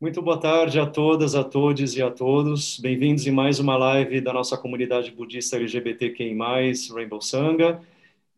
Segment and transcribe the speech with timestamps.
[0.00, 2.78] Muito boa tarde a todas, a todos e a todos.
[2.78, 6.38] Bem-vindos em mais uma live da nossa comunidade budista LGBTQI+,
[6.94, 7.80] Rainbow Sangha.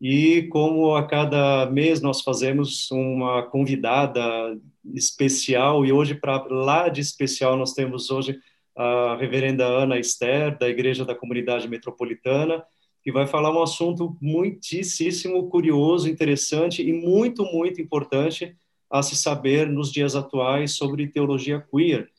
[0.01, 4.57] E como a cada mês nós fazemos uma convidada
[4.95, 8.39] especial, e hoje, para lá de especial, nós temos hoje
[8.75, 12.63] a reverenda Ana Esther, da Igreja da Comunidade Metropolitana,
[13.03, 18.55] que vai falar um assunto muitíssimo curioso, interessante e muito, muito importante,
[18.91, 22.09] a se saber nos dias atuais sobre teologia queer.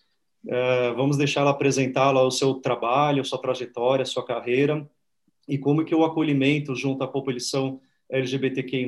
[0.45, 4.89] Uh, vamos deixá-la apresentá-la o seu trabalho, sua trajetória, sua carreira
[5.49, 8.87] e como que o acolhimento junto à população LGBTQI+,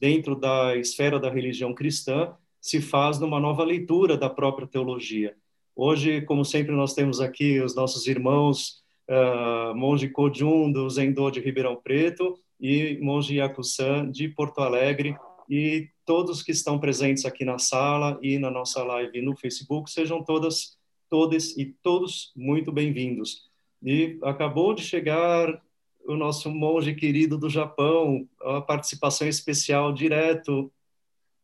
[0.00, 5.36] dentro da esfera da religião cristã, se faz numa nova leitura da própria teologia.
[5.74, 11.40] Hoje, como sempre, nós temos aqui os nossos irmãos uh, Monge Kojun, do Zendô de
[11.40, 15.16] Ribeirão Preto, e Monge Yakusan, de Porto Alegre,
[15.48, 20.22] e todos que estão presentes aqui na sala e na nossa live no Facebook, sejam
[20.22, 20.78] todas,
[21.08, 23.50] todas e todos muito bem-vindos.
[23.82, 25.62] E acabou de chegar
[26.06, 30.72] o nosso monge querido do Japão, a participação especial direto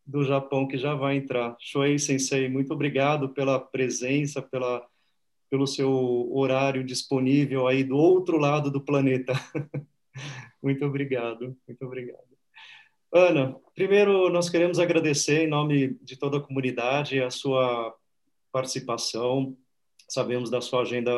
[0.06, 1.56] do Japão que já vai entrar.
[1.58, 4.86] Shuei Sensei, muito obrigado pela presença, pela
[5.52, 9.34] pelo seu horário disponível aí do outro lado do planeta.
[10.62, 12.31] muito obrigado, muito obrigado.
[13.14, 17.94] Ana, primeiro nós queremos agradecer em nome de toda a comunidade a sua
[18.50, 19.54] participação.
[20.08, 21.12] Sabemos da sua agenda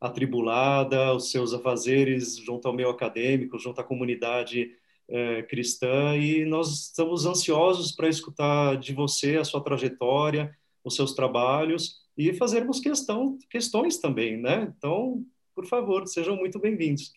[0.00, 4.72] atribulada, os seus afazeres junto ao meio acadêmico, junto à comunidade
[5.08, 10.52] é, cristã, e nós estamos ansiosos para escutar de você a sua trajetória,
[10.82, 14.72] os seus trabalhos e fazermos questão, questões também, né?
[14.76, 15.24] Então,
[15.54, 17.12] por favor, sejam muito bem-vindos.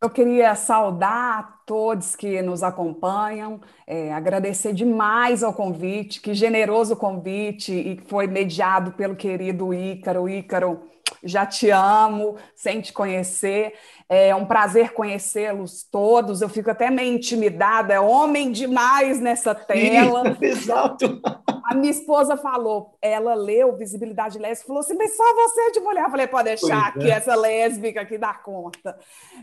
[0.00, 6.94] Eu queria saudar a todos que nos acompanham, é, agradecer demais ao convite, que generoso
[6.94, 10.28] convite, e foi mediado pelo querido Ícaro.
[10.28, 10.82] Ícaro,
[11.24, 13.72] já te amo, sem te conhecer.
[14.08, 16.40] É um prazer conhecê-los todos.
[16.40, 20.36] Eu fico até meio intimidada, é homem demais nessa tela.
[20.40, 21.20] exato.
[21.64, 25.80] A minha esposa falou, ela leu Visibilidade Lésbica, falou assim, mas só você é de
[25.80, 26.04] mulher.
[26.04, 27.14] Eu falei, pode deixar pois que é.
[27.14, 28.96] essa lésbica aqui dá conta.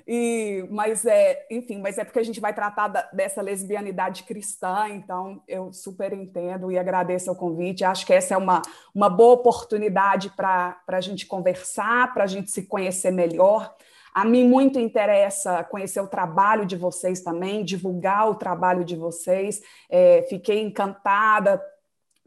[0.07, 4.87] E, mas é, enfim, mas é porque a gente vai tratar da, dessa lesbianidade cristã,
[4.87, 7.83] então eu super entendo e agradeço o convite.
[7.83, 8.61] Acho que essa é uma,
[8.95, 13.75] uma boa oportunidade para a gente conversar, para a gente se conhecer melhor.
[14.13, 19.61] A mim muito interessa conhecer o trabalho de vocês também, divulgar o trabalho de vocês.
[19.89, 21.61] É, fiquei encantada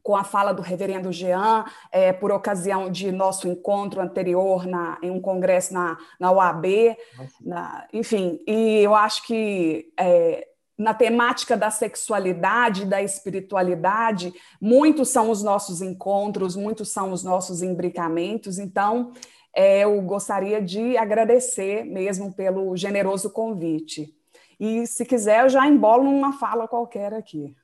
[0.02, 5.10] com a fala do reverendo Jean, é, por ocasião de nosso encontro anterior na, em
[5.10, 6.96] um congresso na, na UAB.
[7.40, 10.46] Na, enfim, e eu acho que é,
[10.78, 17.62] na temática da sexualidade, da espiritualidade, muitos são os nossos encontros, muitos são os nossos
[17.62, 18.58] imbricamentos.
[18.58, 19.12] Então,
[19.56, 24.14] eu gostaria de agradecer mesmo pelo generoso convite.
[24.60, 27.56] E se quiser, eu já embolo numa fala qualquer aqui.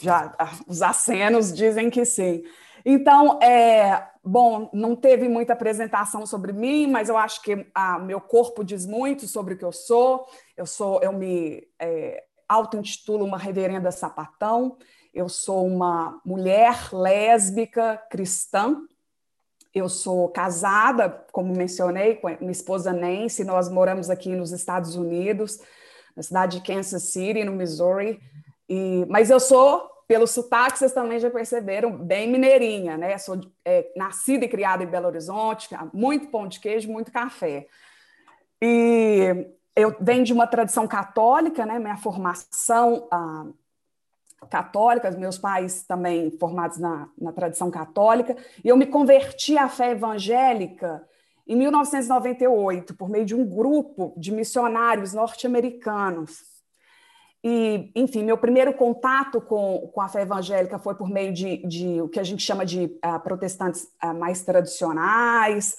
[0.00, 0.34] Já
[0.66, 2.42] os acenos dizem que sim.
[2.84, 8.20] Então, é, bom, não teve muita apresentação sobre mim, mas eu acho que a, meu
[8.20, 10.26] corpo diz muito sobre o que eu sou.
[10.56, 14.76] Eu sou, eu me é, auto-intitulo uma reverenda sapatão.
[15.12, 18.80] Eu sou uma mulher lésbica cristã
[19.74, 25.60] eu sou casada, como mencionei, com minha esposa Nancy, nós moramos aqui nos Estados Unidos,
[26.16, 28.20] na cidade de Kansas City, no Missouri.
[28.68, 33.16] E, mas eu sou, pelo sotaque, vocês também já perceberam, bem mineirinha, né?
[33.18, 37.66] Sou é, nascida e criada em Belo Horizonte, muito pão de queijo, muito café.
[38.60, 41.78] E eu venho de uma tradição católica, né?
[41.78, 43.46] Minha formação ah,
[44.50, 49.92] católicas, meus pais também formados na, na tradição católica, e eu me converti à fé
[49.92, 51.02] evangélica
[51.46, 56.42] em 1998, por meio de um grupo de missionários norte-americanos.
[57.42, 62.02] E, enfim, meu primeiro contato com, com a fé evangélica foi por meio de, de
[62.02, 65.76] o que a gente chama de uh, protestantes uh, mais tradicionais,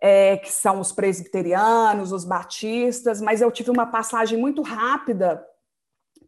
[0.00, 5.44] é, que são os presbiterianos, os batistas, mas eu tive uma passagem muito rápida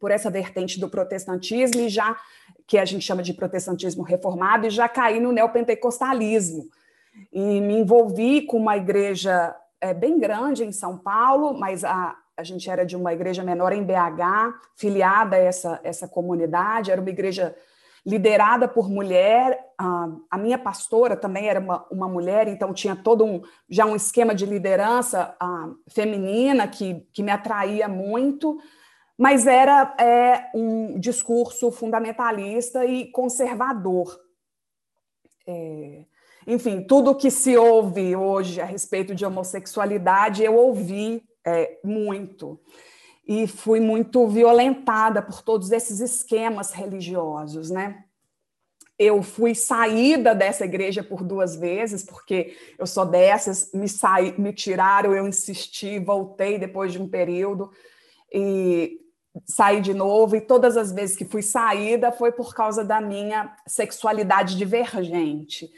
[0.03, 2.17] por essa vertente do protestantismo e já
[2.67, 6.65] que a gente chama de protestantismo reformado e já caí no neopentecostalismo.
[7.33, 12.43] E me envolvi com uma igreja é, bem grande em São Paulo, mas a, a
[12.43, 17.11] gente era de uma igreja menor em BH, filiada a essa, essa comunidade, era uma
[17.11, 17.55] igreja
[18.05, 19.57] liderada por mulher.
[19.79, 23.41] A minha pastora também era uma, uma mulher, então tinha todo um
[23.71, 25.33] já um esquema de liderança
[25.87, 28.59] feminina que, que me atraía muito
[29.23, 34.21] mas era é, um discurso fundamentalista e conservador.
[35.47, 36.07] é,
[36.45, 42.59] enfim, tudo que se ouve hoje a respeito de homossexualidade, eu ouvi é, muito.
[43.25, 48.03] E fui muito violentada por todos esses esquemas religiosos, né?
[48.99, 54.53] Eu fui saída dessa igreja por duas vezes, porque eu sou dessas, me, saí, me
[54.53, 57.71] tiraram, eu insisti, voltei depois de um período
[58.33, 59.02] e
[59.47, 60.37] saí de novo.
[60.37, 65.71] E todas as vezes que fui saída foi por causa da minha sexualidade divergente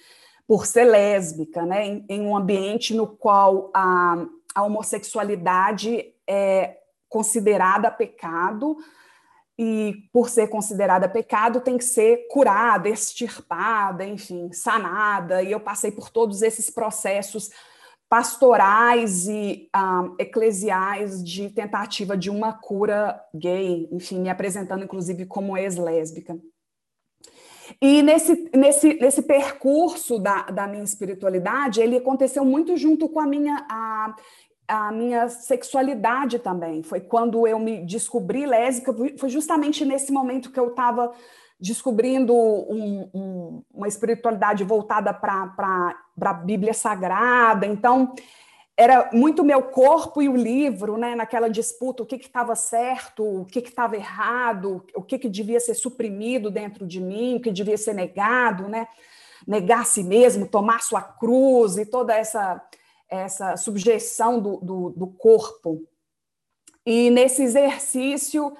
[0.47, 6.79] por ser lésbica, né, em, em um ambiente no qual a, a homossexualidade é
[7.09, 8.77] considerada pecado
[9.59, 15.43] e por ser considerada pecado tem que ser curada, extirpada, enfim, sanada.
[15.43, 17.51] E eu passei por todos esses processos
[18.09, 25.57] pastorais e um, eclesiais de tentativa de uma cura gay, enfim, me apresentando inclusive como
[25.57, 26.39] ex-lésbica.
[27.81, 33.27] E nesse, nesse, nesse percurso da, da minha espiritualidade, ele aconteceu muito junto com a
[33.27, 34.17] minha, a,
[34.69, 36.83] a minha sexualidade também.
[36.83, 41.13] Foi quando eu me descobri lésbica, foi justamente nesse momento que eu estava
[41.59, 47.67] descobrindo um, um, uma espiritualidade voltada para a Bíblia Sagrada.
[47.67, 48.15] Então,
[48.77, 53.45] era muito meu corpo e o livro, né, naquela disputa, o que estava certo, o
[53.45, 57.79] que estava errado, o que, que devia ser suprimido dentro de mim, o que devia
[57.79, 58.89] ser negado, né,
[59.47, 62.61] negar a si mesmo, tomar sua cruz e toda essa,
[63.09, 65.87] essa subjeção do, do, do corpo.
[66.85, 68.57] E nesse exercício,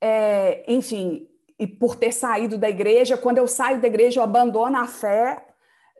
[0.00, 1.28] é, enfim,
[1.62, 5.46] e por ter saído da igreja, quando eu saio da igreja, eu abandono a fé,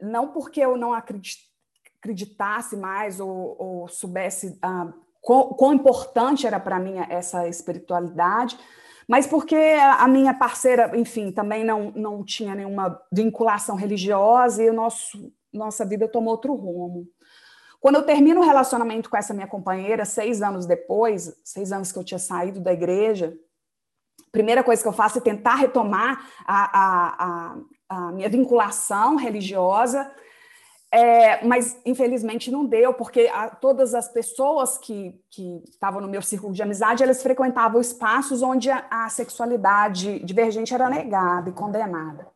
[0.01, 6.77] não porque eu não acreditasse mais ou, ou soubesse ah, quão, quão, importante era para
[6.79, 8.59] mim essa espiritualidade,
[9.07, 14.73] mas porque a minha parceira, enfim, também não, não tinha nenhuma vinculação religiosa e o
[14.73, 17.07] nosso, nossa vida tomou outro rumo.
[17.79, 21.99] Quando eu termino o relacionamento com essa minha companheira, seis anos depois, seis anos que
[21.99, 23.33] eu tinha saído da igreja,
[24.31, 27.57] primeira coisa que eu faço é tentar retomar a, a, a,
[27.89, 30.11] a minha vinculação religiosa
[30.93, 36.21] é, mas infelizmente não deu, porque a, todas as pessoas que, que estavam no meu
[36.21, 42.27] círculo de amizade, elas frequentavam espaços onde a, a sexualidade divergente era negada e condenada.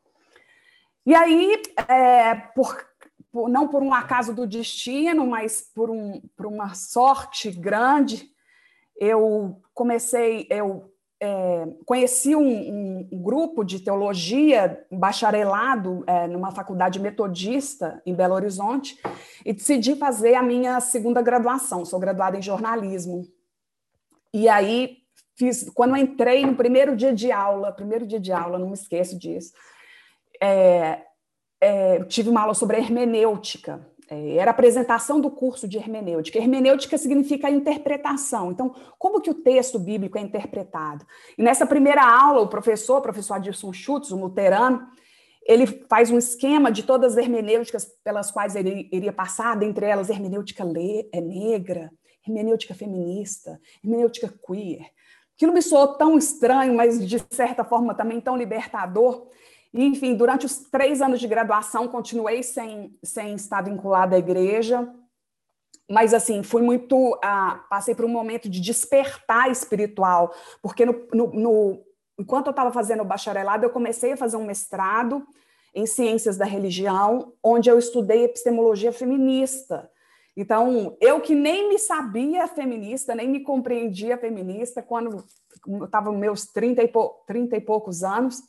[1.06, 2.84] E aí, é, por,
[3.32, 8.28] por, não por um acaso do destino, mas por, um, por uma sorte grande,
[9.00, 17.00] eu comecei, eu é, conheci um, um, um, grupo de teologia, bacharelado, é, numa faculdade
[17.00, 19.00] metodista em Belo Horizonte,
[19.46, 21.86] e decidi fazer a minha segunda graduação.
[21.86, 23.28] Sou graduada em jornalismo.
[24.34, 24.98] E aí,
[25.36, 29.18] fiz, quando entrei no primeiro dia de aula, primeiro dia de aula, não me esqueço
[29.18, 29.54] disso,
[30.42, 31.02] é,
[31.60, 33.86] é tive uma aula sobre hermenêutica.
[34.10, 36.38] É, era a apresentação do curso de hermenêutica.
[36.38, 38.52] Hermenêutica significa interpretação.
[38.52, 41.06] Então, como que o texto bíblico é interpretado?
[41.38, 44.88] E nessa primeira aula, o professor, o professor Adilson Schutz, um luterano,
[45.46, 50.10] ele faz um esquema de todas as hermenêuticas pelas quais ele iria passar, dentre elas
[50.10, 50.64] hermenêutica
[51.14, 51.90] é negra,
[52.26, 54.86] hermenêutica feminista, hermenêutica queer.
[55.36, 59.28] Aquilo me soou tão estranho, mas de certa forma também tão libertador,
[59.84, 64.88] enfim, durante os três anos de graduação, continuei sem, sem estar vinculada à igreja,
[65.90, 67.18] mas assim, fui muito.
[67.24, 71.84] Ah, passei por um momento de despertar espiritual, porque no, no, no
[72.20, 75.26] enquanto eu estava fazendo o bacharelado, eu comecei a fazer um mestrado
[75.74, 79.90] em ciências da religião, onde eu estudei epistemologia feminista.
[80.36, 85.24] Então, eu que nem me sabia feminista, nem me compreendia feminista, quando
[85.68, 88.42] eu estava meus 30 e, pou, 30 e poucos anos,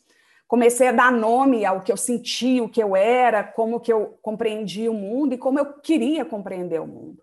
[0.49, 4.19] comecei a dar nome ao que eu sentia, o que eu era, como que eu
[4.23, 7.23] compreendia o mundo e como eu queria compreender o mundo.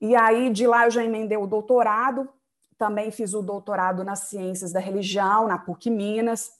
[0.00, 2.28] E aí, de lá, eu já emendei o doutorado,
[2.78, 6.52] também fiz o doutorado nas ciências da religião, na PUC Minas,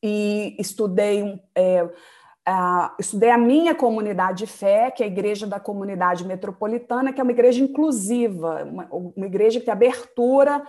[0.00, 5.58] e estudei, é, uh, estudei a minha comunidade de fé, que é a Igreja da
[5.58, 10.62] Comunidade Metropolitana, que é uma igreja inclusiva, uma, uma igreja que tem abertura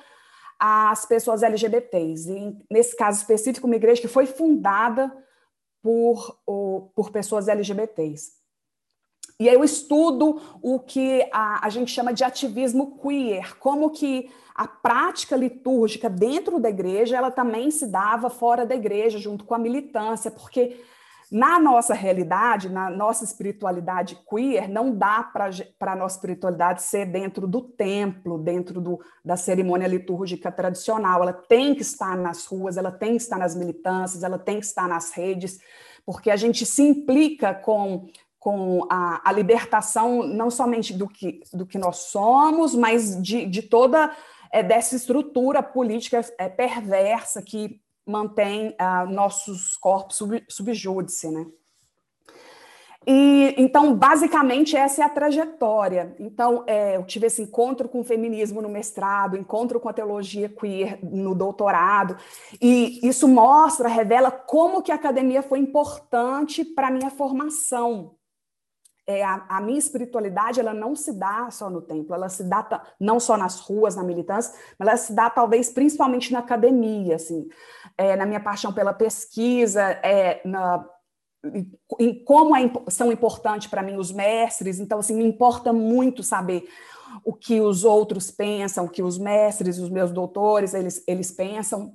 [0.59, 2.31] às pessoas LGBTs.
[2.31, 5.11] E, nesse caso específico, uma igreja que foi fundada
[5.81, 6.39] por,
[6.95, 8.33] por pessoas LGBTs.
[9.39, 14.31] E aí eu estudo o que a, a gente chama de ativismo queer, como que
[14.53, 19.53] a prática litúrgica dentro da igreja, ela também se dava fora da igreja, junto com
[19.53, 20.79] a militância, porque
[21.31, 25.49] na nossa realidade, na nossa espiritualidade queer, não dá para
[25.91, 31.23] a nossa espiritualidade ser dentro do templo, dentro do, da cerimônia litúrgica tradicional.
[31.23, 34.65] Ela tem que estar nas ruas, ela tem que estar nas militâncias, ela tem que
[34.65, 35.59] estar nas redes,
[36.05, 38.07] porque a gente se implica com,
[38.39, 43.63] com a, a libertação não somente do que, do que nós somos, mas de, de
[43.63, 44.15] toda
[44.51, 51.45] é, dessa estrutura política é, perversa que mantém uh, nossos corpos sub, subjúdice, né?
[53.07, 56.15] E, então, basicamente, essa é a trajetória.
[56.19, 60.49] Então, é, eu tive esse encontro com o feminismo no mestrado, encontro com a teologia
[60.49, 62.17] queer no doutorado,
[62.59, 68.15] e isso mostra, revela como que a academia foi importante para a minha formação.
[69.07, 72.83] É, a, a, minha espiritualidade, ela não se dá só no templo, ela se dá
[72.99, 77.47] não só nas ruas, na militância, mas ela se dá, talvez, principalmente na academia, assim.
[77.97, 80.83] É, na minha paixão pela pesquisa, é, na
[81.99, 86.67] em como é, são importantes para mim os mestres, então assim, me importa muito saber
[87.23, 91.93] o que os outros pensam, o que os mestres, os meus doutores, eles, eles pensam.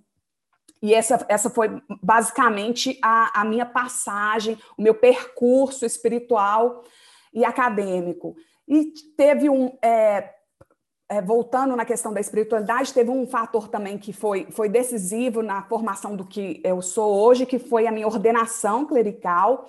[0.82, 6.82] E essa, essa foi basicamente a, a minha passagem, o meu percurso espiritual
[7.32, 8.34] e acadêmico.
[8.66, 10.30] E teve um, é,
[11.10, 15.62] é, voltando na questão da espiritualidade, teve um fator também que foi, foi decisivo na
[15.62, 19.66] formação do que eu sou hoje, que foi a minha ordenação clerical.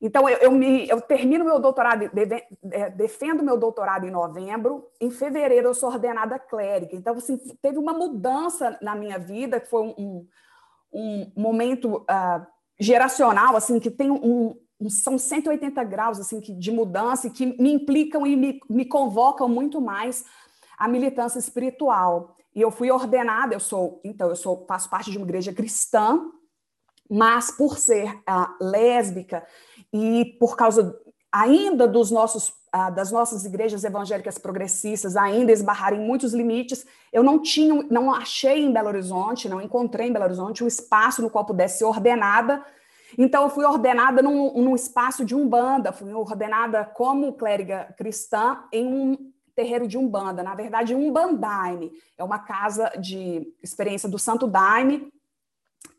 [0.00, 4.10] Então, eu, eu, me, eu termino meu doutorado, de, de, é, defendo meu doutorado em
[4.10, 6.94] novembro, em fevereiro eu sou ordenada clérica.
[6.94, 10.26] Então, assim, teve uma mudança na minha vida, que foi um, um,
[10.92, 12.46] um momento uh,
[12.78, 14.54] geracional, assim, que tem um,
[14.88, 20.24] são 180 graus assim, de mudança que me implicam e me, me convocam muito mais
[20.78, 22.36] a militância espiritual.
[22.54, 26.20] E eu fui ordenada, eu sou, então, eu sou, faço parte de uma igreja cristã,
[27.10, 29.44] mas por ser uh, lésbica
[29.92, 30.96] e por causa
[31.32, 37.40] ainda dos nossos uh, das nossas igrejas evangélicas progressistas ainda esbarrarem muitos limites, eu não
[37.40, 41.44] tinha, não achei em Belo Horizonte, não encontrei em Belo Horizonte um espaço no qual
[41.44, 42.64] pudesse ser ordenada.
[43.16, 48.86] Então, eu fui ordenada num, num espaço de umbanda, fui ordenada como clériga cristã em
[48.86, 55.12] um terreiro de Umbanda, na verdade, Umbandaime, é uma casa de experiência do Santo Daime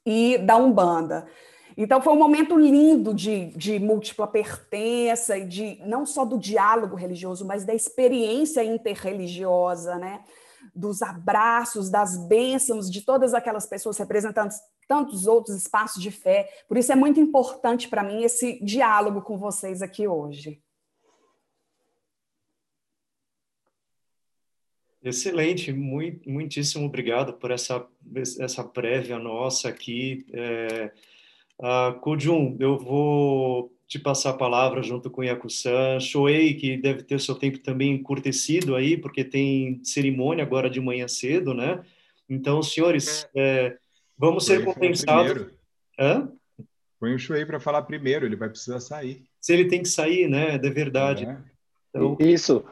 [0.06, 1.28] e da Umbanda.
[1.76, 6.96] Então foi um momento lindo de, de múltipla pertença e de não só do diálogo
[6.96, 10.22] religioso, mas da experiência interreligiosa, né?
[10.74, 14.52] Dos abraços, das bênçãos de todas aquelas pessoas representando
[14.90, 16.50] tantos outros espaços de fé.
[16.68, 20.60] Por isso é muito importante para mim esse diálogo com vocês aqui hoje.
[25.02, 27.88] Excelente, muito, muitíssimo obrigado por essa,
[28.40, 30.26] essa prévia nossa aqui.
[30.34, 30.92] É,
[31.60, 36.00] uh, Kojun, eu vou te passar a palavra junto com Yaku-san.
[36.00, 41.08] Shoei, que deve ter seu tempo também encurtecido aí, porque tem cerimônia agora de manhã
[41.08, 41.82] cedo, né?
[42.28, 43.78] Então, senhores, é,
[44.20, 45.48] vamos ser compensados.
[45.98, 46.32] Hã?
[47.00, 49.24] Põe o Shuei para falar primeiro, ele vai precisar sair.
[49.40, 50.56] Se ele tem que sair, né?
[50.56, 51.26] É verdade.
[51.26, 51.42] É.
[51.90, 52.18] Então...
[52.20, 52.66] Isso.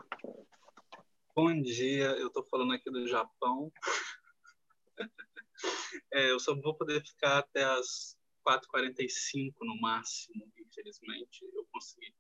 [1.34, 3.72] Bom dia, eu estou falando aqui do Japão.
[6.12, 11.46] é, eu só vou poder ficar até as 4h45 no máximo, infelizmente.
[11.54, 12.14] Eu consegui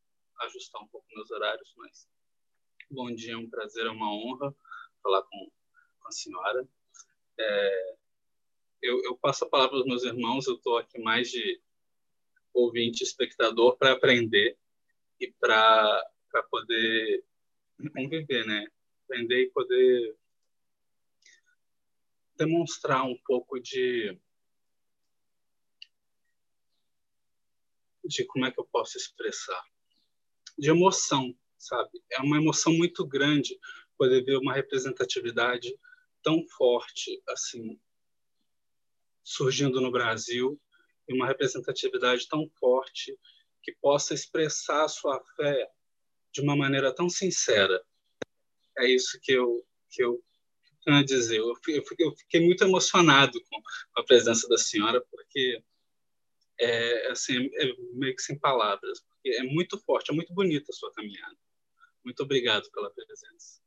[0.43, 2.07] ajustar um pouco meus horários, mas
[2.89, 4.55] bom dia, é um prazer, é uma honra
[5.03, 5.51] falar com,
[5.99, 6.67] com a senhora.
[7.39, 7.95] É,
[8.81, 11.61] eu, eu, passo a palavra aos meus irmãos, eu estou aqui mais de
[12.53, 14.57] ouvinte, espectador, para aprender
[15.19, 16.03] e para
[16.49, 17.23] poder
[17.93, 18.67] conviver, né?
[19.07, 20.17] aprender e poder
[22.35, 24.19] demonstrar um pouco de
[28.03, 29.61] de como é que eu posso expressar
[30.57, 33.59] de emoção sabe é uma emoção muito grande
[33.97, 35.75] poder ver uma representatividade
[36.21, 37.79] tão forte assim
[39.29, 40.59] surgindo no Brasil
[41.07, 43.17] e uma representatividade tão forte
[43.61, 45.67] que possa expressar a sua fé
[46.33, 47.81] de uma maneira tão sincera
[48.77, 50.23] é isso que eu, que eu
[50.83, 51.37] tenho a dizer.
[51.37, 53.61] Eu, eu, eu fiquei muito emocionado com,
[53.95, 55.63] a presença da senhora, porque
[56.59, 60.75] é, assim, é meio que sem palavras, porque é muito forte, é muito bonita a
[60.75, 61.37] sua caminhada.
[62.03, 63.61] Muito obrigado pela presença.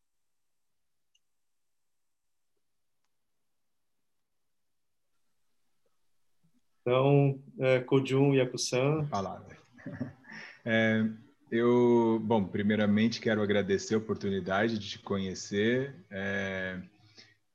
[6.81, 9.07] Então, é, Kojun Yakusan.
[9.07, 9.57] Palavra.
[10.63, 11.03] É,
[11.51, 16.79] eu, bom, primeiramente quero agradecer a oportunidade de te conhecer é,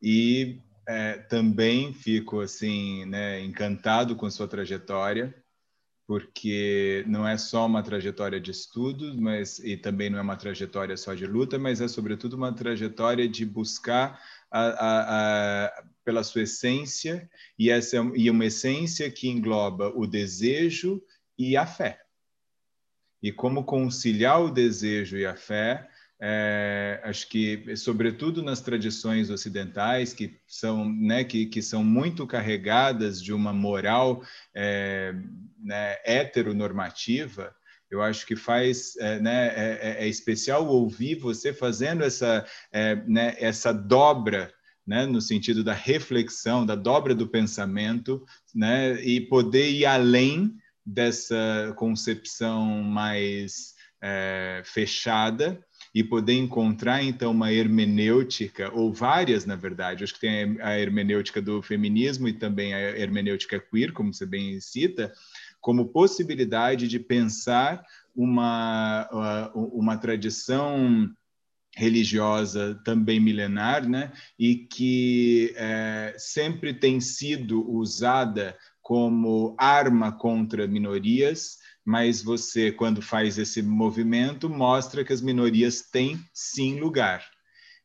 [0.01, 5.34] e é, também fico assim, né, encantado com sua trajetória,
[6.08, 10.98] porque não é só uma trajetória de estudos, mas e também não é uma trajetória
[10.98, 14.22] só de luta, mas é sobretudo uma trajetória de buscar
[14.55, 21.03] a, a, a, pela sua essência e essa e uma essência que engloba o desejo
[21.38, 22.00] e a fé.
[23.21, 25.89] E como conciliar o desejo e a fé
[26.21, 33.21] é, acho que, sobretudo nas tradições ocidentais, que são, né, que, que são muito carregadas
[33.21, 35.13] de uma moral é,
[35.59, 37.53] né, heteronormativa,
[37.89, 42.96] eu acho que faz, é, né, é, é, é especial ouvir você fazendo essa, é,
[43.08, 44.51] né, essa dobra
[44.86, 48.24] né, no sentido da reflexão, da dobra do pensamento,
[48.54, 55.60] né, e poder ir além dessa concepção mais é, fechada
[55.94, 60.04] e poder encontrar então uma hermenêutica ou várias na verdade.
[60.04, 64.60] Acho que tem a hermenêutica do feminismo e também a hermenêutica queer como você bem
[64.60, 65.12] cita
[65.65, 67.84] como possibilidade de pensar
[68.15, 69.10] uma
[69.55, 71.10] uma tradição
[71.75, 74.12] religiosa também milenar, né?
[74.38, 81.57] E que é, sempre tem sido usada como arma contra minorias
[81.88, 87.24] mas você, quando faz esse movimento, mostra que as minorias têm sim lugar.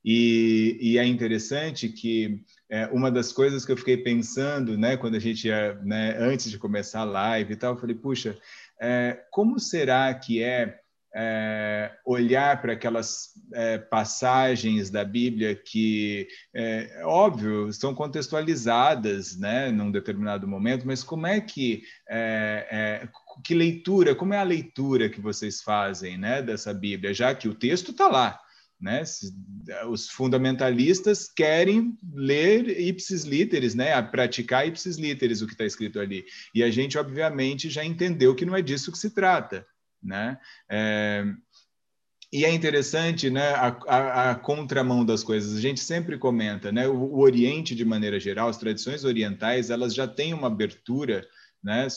[0.04, 5.16] E, e é interessante que é, uma das coisas que eu fiquei pensando, né, quando
[5.16, 8.38] a gente ia, né, antes de começar a live e tal, eu falei, puxa,
[8.80, 10.78] é, como será que é,
[11.12, 19.90] é olhar para aquelas é, passagens da Bíblia que, é, óbvio, são contextualizadas, né, num
[19.90, 23.06] determinado momento, mas como é que é,
[23.44, 27.54] que leitura, como é a leitura que vocês fazem né, dessa Bíblia, já que o
[27.54, 28.40] texto está lá.
[28.80, 29.02] Né?
[29.88, 34.00] Os fundamentalistas querem ler ipsis literis, né?
[34.02, 36.24] praticar ipsis literis o que está escrito ali.
[36.54, 39.66] E a gente, obviamente, já entendeu que não é disso que se trata.
[40.02, 40.38] Né?
[40.68, 41.24] É...
[42.32, 45.56] E é interessante né, a, a, a, contramão das coisas.
[45.56, 49.92] A gente sempre comenta, né, o, o Oriente, de maneira geral, as tradições orientais, elas
[49.92, 51.26] já têm uma abertura
[51.62, 51.88] né,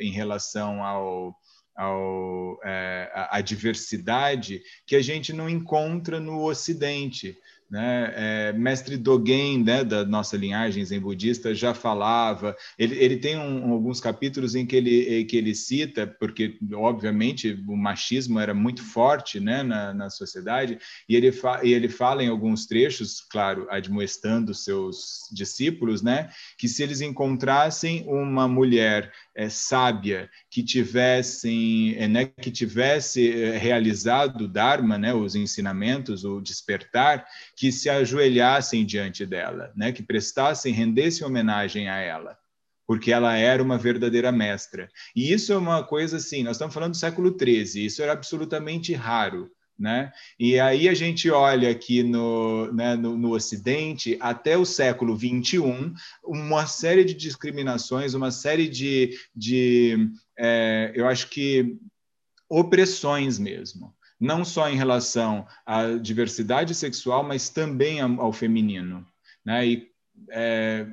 [0.00, 1.36] em relação ao,
[1.76, 7.36] ao, é, a diversidade que a gente não encontra no Ocidente.
[7.68, 8.12] Né?
[8.14, 12.56] É, mestre Dogen, né, da nossa linhagem zen budista, já falava.
[12.78, 17.76] Ele, ele tem um, alguns capítulos em que ele, que ele cita, porque, obviamente, o
[17.76, 22.28] machismo era muito forte né, na, na sociedade, e ele, fa, e ele fala em
[22.28, 30.30] alguns trechos, claro, admoestando seus discípulos, né, que se eles encontrassem uma mulher é, sábia
[30.50, 37.26] que tivessem, é, né, que tivesse é, realizado o Dharma, né, os ensinamentos, o despertar,
[37.54, 42.36] que se ajoelhassem diante dela, né, que prestassem, rendessem homenagem a ela
[42.88, 44.88] porque ela era uma verdadeira mestra.
[45.14, 48.94] E isso é uma coisa assim, nós estamos falando do século XIII, isso era absolutamente
[48.94, 49.50] raro.
[49.78, 50.10] Né?
[50.38, 55.92] E aí a gente olha aqui no, né, no, no, Ocidente, até o século XXI,
[56.24, 60.08] uma série de discriminações, uma série de, de
[60.38, 61.76] é, eu acho que,
[62.48, 63.94] opressões mesmo.
[64.18, 69.06] Não só em relação à diversidade sexual, mas também ao, feminino.
[69.44, 69.66] Né?
[69.66, 69.90] E
[70.30, 70.86] é,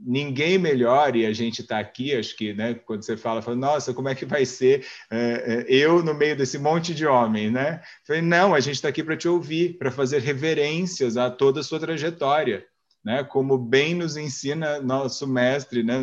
[0.00, 3.94] ninguém melhor, e a gente está aqui, acho que, né, quando você fala, fala, nossa,
[3.94, 7.82] como é que vai ser é, eu no meio desse monte de homem, né?
[8.06, 11.62] falei, não, a gente está aqui para te ouvir, para fazer reverências a toda a
[11.62, 12.64] sua trajetória,
[13.04, 13.24] né?
[13.24, 15.94] Como bem nos ensina nosso mestre, né,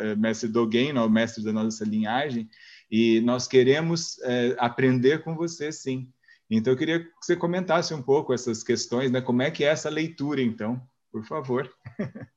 [0.00, 2.48] é, mestre Dogen, né, o mestre da nossa linhagem,
[2.90, 4.18] e nós queremos
[4.58, 6.08] aprender com você, sim.
[6.48, 9.20] Então, eu queria que você comentasse um pouco essas questões, né?
[9.20, 10.80] Como é que é essa leitura, então,
[11.10, 11.68] por favor.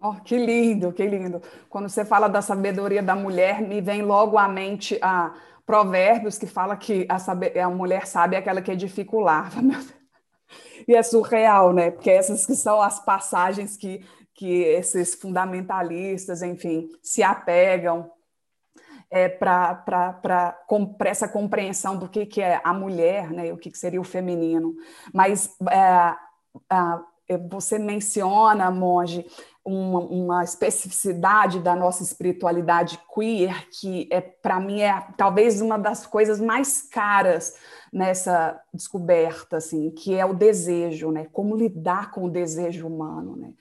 [0.00, 1.42] Oh, que lindo, que lindo.
[1.68, 5.34] Quando você fala da sabedoria da mulher, me vem logo à mente a
[5.66, 9.52] Provérbios que fala que a, saber, a mulher sabe é aquela que edifica o lar.
[10.86, 11.90] E é surreal, né?
[11.90, 14.02] Porque essas que são as passagens que,
[14.34, 18.10] que esses fundamentalistas, enfim, se apegam
[19.10, 20.56] é, para
[21.04, 23.52] essa compreensão do que, que é a mulher, né?
[23.52, 24.74] O que, que seria o feminino.
[25.12, 26.16] Mas é,
[27.50, 29.26] você menciona, Monge,
[29.68, 36.06] uma, uma, especificidade da nossa espiritualidade queer que é para mim é talvez uma das
[36.06, 37.54] coisas mais caras
[37.92, 41.26] nessa descoberta assim que é o desejo né?
[41.32, 43.52] Como lidar com o desejo humano né?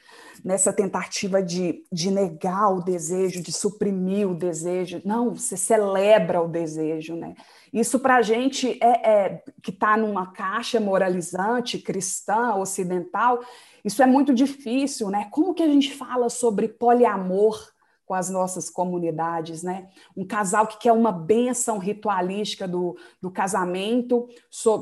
[0.44, 5.02] Nessa tentativa de, de negar o desejo de suprimir o desejo.
[5.04, 7.36] Não você celebra o desejo né?
[7.74, 13.40] Isso para a gente é, é que está numa caixa moralizante cristã ocidental
[13.88, 15.30] isso é muito difícil, né?
[15.32, 17.58] Como que a gente fala sobre poliamor
[18.06, 19.88] com as nossas comunidades, né?
[20.16, 24.28] Um casal que quer uma benção ritualística do, do casamento,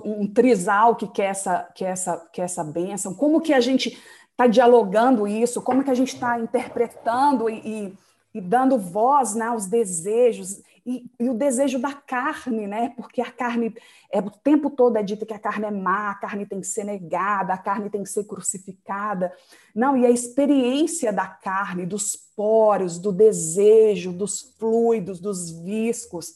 [0.03, 3.13] um trisal que quer essa, que essa, que essa benção.
[3.13, 3.95] Como que a gente
[4.31, 5.61] está dialogando isso?
[5.61, 7.97] Como que a gente está interpretando e, e,
[8.33, 10.61] e, dando voz né, aos desejos?
[10.85, 12.93] E, e, o desejo da carne, né?
[12.95, 13.75] Porque a carne,
[14.11, 16.67] é, o tempo todo é dito que a carne é má, a carne tem que
[16.67, 19.33] ser negada, a carne tem que ser crucificada.
[19.73, 26.35] Não, e a experiência da carne, dos poros, do desejo, dos fluidos, dos viscos.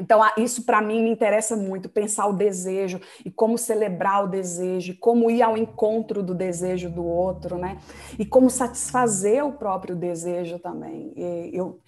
[0.00, 4.96] Então, isso para mim me interessa muito, pensar o desejo e como celebrar o desejo,
[4.98, 7.78] como ir ao encontro do desejo do outro, né?
[8.16, 11.12] E como satisfazer o próprio desejo também.
[11.16, 11.80] E eu,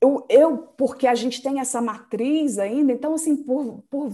[0.00, 4.10] eu, eu, porque a gente tem essa matriz ainda, então, assim, por, por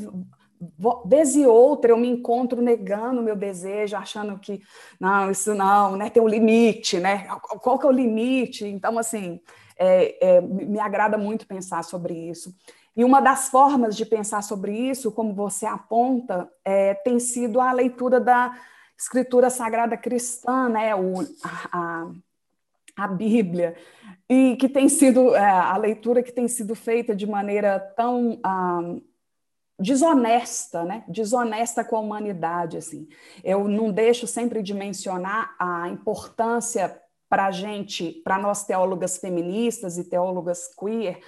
[1.05, 4.61] vez e outra eu me encontro negando o meu desejo, achando que,
[5.01, 6.09] não, isso não, né?
[6.09, 7.27] Tem um limite, né?
[7.61, 8.65] Qual que é o limite?
[8.65, 9.41] Então, assim,
[9.77, 12.55] é, é, me agrada muito pensar sobre isso.
[12.95, 17.73] E uma das formas de pensar sobre isso, como você aponta, é, tem sido a
[17.73, 18.55] leitura da
[18.97, 22.11] escritura sagrada cristã, né, o, a, a
[23.09, 23.75] Bíblia,
[24.29, 28.97] e que tem sido é, a leitura que tem sido feita de maneira tão ah,
[29.79, 31.05] desonesta, né?
[31.09, 33.09] Desonesta com a humanidade, assim.
[33.43, 39.97] Eu não deixo sempre de mencionar a importância para a gente, para nós teólogas feministas
[39.97, 41.19] e teólogas queer,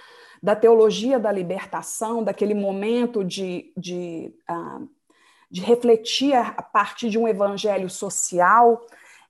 [0.41, 4.87] da teologia da libertação, daquele momento de, de, uh,
[5.49, 8.85] de refletir a partir de um evangelho social.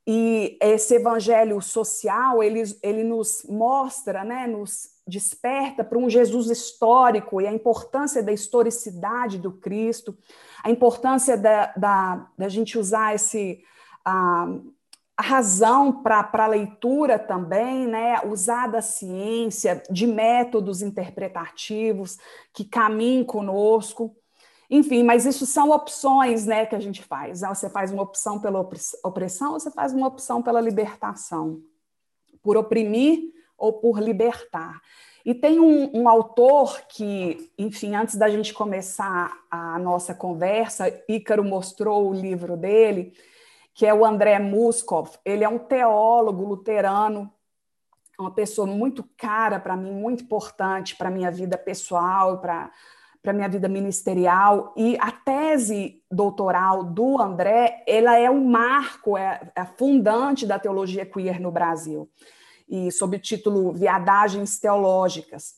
[0.07, 7.41] E esse evangelho social, ele, ele nos mostra, né, nos desperta para um Jesus histórico
[7.41, 10.15] e a importância da historicidade do Cristo,
[10.63, 13.63] a importância da, da, da gente usar esse,
[14.07, 14.73] uh,
[15.17, 22.17] a razão para a leitura também, né, usar da ciência, de métodos interpretativos
[22.53, 24.15] que caminhem conosco.
[24.69, 27.41] Enfim, mas isso são opções né, que a gente faz.
[27.41, 28.59] Você faz uma opção pela
[29.03, 31.61] opressão, ou você faz uma opção pela libertação,
[32.41, 34.81] por oprimir ou por libertar.
[35.25, 41.43] E tem um, um, autor que, enfim, antes da gente começar a nossa conversa, Ícaro
[41.43, 43.11] mostrou o livro dele,
[43.73, 45.17] que é o André Muskov.
[45.25, 47.31] Ele é um teólogo luterano,
[48.19, 52.71] uma pessoa muito cara para mim, muito importante para a minha vida pessoal, para
[53.25, 59.51] para minha vida ministerial e a tese doutoral do André, ela é um marco, é,
[59.55, 62.07] é fundante da teologia queer no Brasil
[62.69, 65.55] e sob o título Viadagens Teológicas.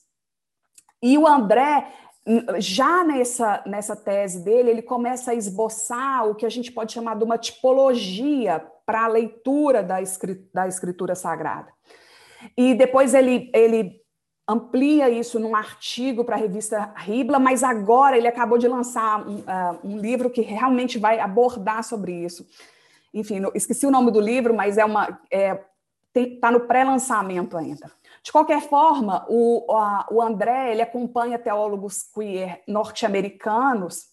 [1.03, 1.91] E o André
[2.57, 7.17] já nessa, nessa tese dele, ele começa a esboçar o que a gente pode chamar
[7.17, 11.71] de uma tipologia para a leitura da, escritura, da escritura sagrada.
[12.55, 14.01] E depois ele, ele
[14.47, 19.39] amplia isso num artigo para a revista Ribla, mas agora ele acabou de lançar um,
[19.39, 22.47] uh, um livro que realmente vai abordar sobre isso.
[23.13, 25.59] Enfim, esqueci o nome do livro, mas é uma é,
[26.15, 27.91] está no pré-lançamento ainda.
[28.23, 34.07] De qualquer forma, o, a, o André ele acompanha teólogos queer norte-americanos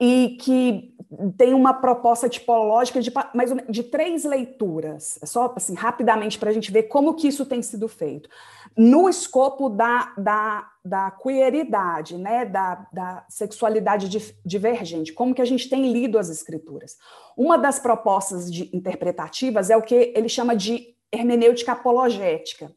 [0.00, 0.91] e que
[1.36, 6.72] tem uma proposta tipológica de, mais de três leituras, só assim, rapidamente para a gente
[6.72, 8.28] ver como que isso tem sido feito.
[8.76, 14.08] No escopo da, da, da queeridade, né, da, da sexualidade
[14.44, 16.96] divergente, como que a gente tem lido as escrituras.
[17.36, 22.72] Uma das propostas de, interpretativas é o que ele chama de hermenêutica apologética,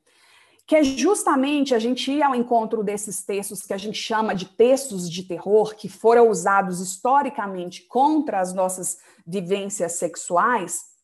[0.68, 4.46] que é justamente a gente ir ao encontro desses textos que a gente chama de
[4.46, 10.96] textos de terror, que foram usados historicamente contra as nossas vivências sexuais,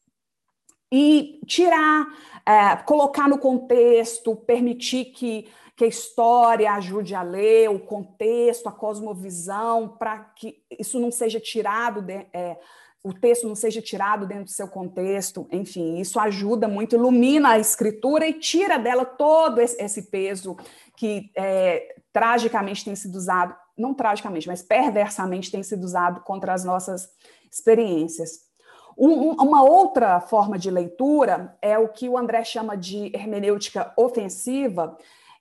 [0.91, 2.05] e tirar,
[2.45, 8.73] é, colocar no contexto, permitir que, que a história ajude a ler o contexto, a
[8.73, 12.57] cosmovisão, para que isso não seja tirado de, é,
[13.03, 17.59] o texto não seja tirado dentro do seu contexto, enfim, isso ajuda muito, ilumina a
[17.59, 20.55] escritura e tira dela todo esse peso
[20.95, 26.63] que é, tragicamente tem sido usado, não tragicamente, mas perversamente tem sido usado contra as
[26.63, 27.09] nossas
[27.51, 28.51] experiências.
[28.95, 34.95] Um, uma outra forma de leitura é o que o André chama de hermenêutica ofensiva,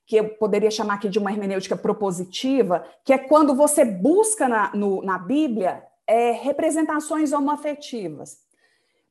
[0.06, 4.74] que eu poderia chamar aqui de uma hermenêutica propositiva, que é quando você busca na,
[4.74, 8.38] no, na Bíblia é, representações homoafetivas.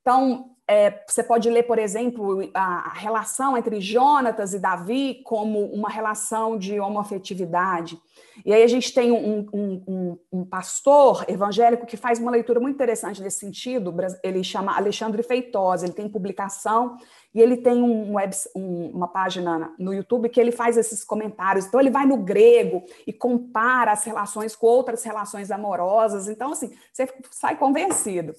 [0.01, 5.89] Então, é, você pode ler, por exemplo, a, relação entre Jonatas e Davi como uma
[5.89, 7.97] relação de homoafetividade.
[8.45, 12.59] E aí a gente tem um, um, um, um, pastor evangélico que faz uma leitura
[12.59, 16.97] muito interessante nesse sentido, ele chama Alexandre Feitosa, ele tem publicação
[17.33, 21.65] e ele tem um web, uma página no YouTube que ele faz esses comentários.
[21.65, 26.27] Então ele vai no grego e compara as relações com outras relações amorosas.
[26.27, 28.33] Então, assim, você sai convencido.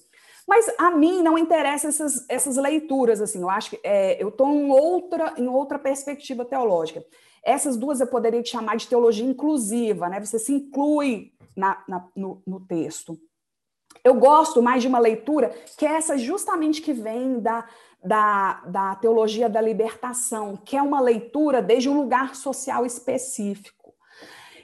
[0.46, 4.48] Mas a mim não interessa essas, essas leituras, assim, eu acho que é, eu estou
[4.52, 7.04] em outra, em outra perspectiva teológica.
[7.44, 10.18] Essas duas eu poderia te chamar de teologia inclusiva, né?
[10.18, 13.16] Você se inclui na, na no, no texto.
[14.02, 17.66] Eu gosto mais de uma leitura que é essa justamente que vem da,
[18.02, 23.94] da, da teologia da libertação, que é uma leitura desde um lugar social específico.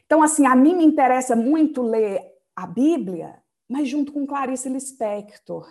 [0.07, 2.23] Então, assim, a mim me interessa muito ler
[2.55, 5.69] a Bíblia, mas junto com Clarice Lispector.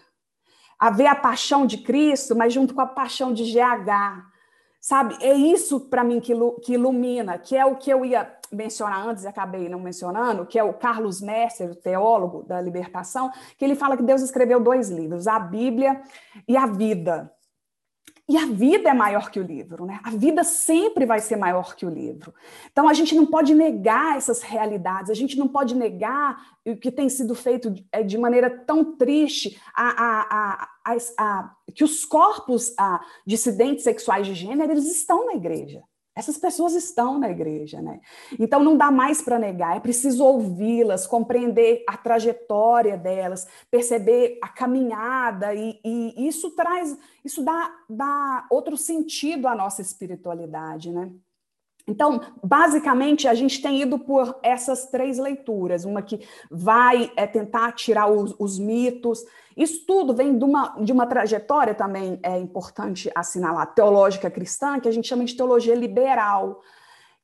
[0.78, 4.36] A ver a paixão de Cristo, mas junto com a paixão de GH.
[4.80, 5.18] Sabe?
[5.22, 9.24] É isso para mim que, que ilumina, que é o que eu ia mencionar antes
[9.24, 13.76] e acabei não mencionando, que é o Carlos Messer, o teólogo da libertação, que ele
[13.76, 16.02] fala que Deus escreveu dois livros, a Bíblia
[16.48, 17.34] e a vida.
[18.28, 20.00] E a vida é maior que o livro, né?
[20.04, 22.34] A vida sempre vai ser maior que o livro.
[22.72, 26.92] Então a gente não pode negar essas realidades, a gente não pode negar o que
[26.92, 32.74] tem sido feito é, de maneira tão triste, a, a, a que os corpos
[33.28, 35.84] dissidentes sexuais de gênero eles estão na igreja.
[36.16, 38.00] Essas pessoas estão na igreja, né?
[38.40, 44.48] Então não dá mais para negar, é preciso ouvi-las, compreender a trajetória delas, perceber a
[44.48, 51.12] caminhada, e, e, isso traz, isso dá, dá outro sentido à nossa espiritualidade, né?
[51.88, 56.20] Então, basicamente, a gente tem ido por essas três leituras, uma que
[56.50, 59.24] vai é, tentar tirar os, os, mitos.
[59.56, 64.88] Isso tudo vem de uma, de uma trajetória também, é importante assinalar, teológica cristã, que
[64.88, 66.62] a gente chama de teologia liberal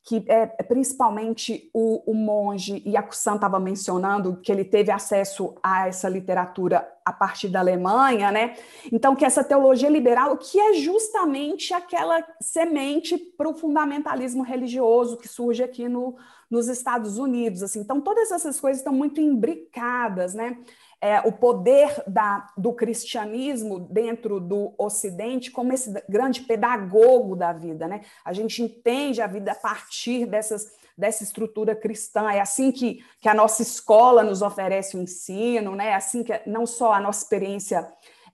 [0.03, 6.09] que é, principalmente o, o monge Yakusan estava mencionando que ele teve acesso a essa
[6.09, 8.55] literatura a partir da Alemanha, né?
[8.91, 15.27] Então que essa teologia liberal, que é justamente aquela semente para o fundamentalismo religioso que
[15.27, 16.15] surge aqui no,
[16.49, 17.81] nos Estados Unidos, assim.
[17.81, 20.57] Então todas essas coisas estão muito imbricadas, né?
[21.01, 27.87] É, o poder da, do cristianismo dentro do Ocidente como esse grande pedagogo da vida.
[27.87, 28.01] Né?
[28.23, 32.31] A gente entende a vida a partir dessas, dessa estrutura cristã.
[32.31, 35.87] É assim que, que a nossa escola nos oferece o ensino, né?
[35.87, 37.91] é assim que não só a nossa experiência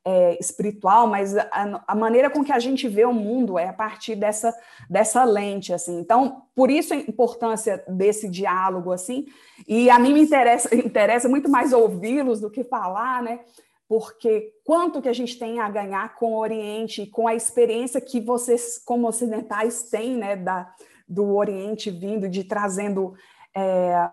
[0.10, 3.74] é, espiritual, mas a, a, maneira com que a gente vê o mundo é a
[3.74, 4.56] partir dessa,
[4.90, 6.00] dessa lente, assim.
[6.00, 9.26] Então, por isso a importância desse diálogo, assim,
[9.68, 13.42] e a mim me interessa, interessa muito mais ouvi-los do que falar, né?
[13.86, 18.22] Porque quanto que a gente tem a ganhar com o Oriente, com a experiência que
[18.22, 20.74] vocês, como ocidentais, têm, né, da,
[21.06, 23.14] do Oriente vindo, de trazendo,
[23.54, 24.10] é,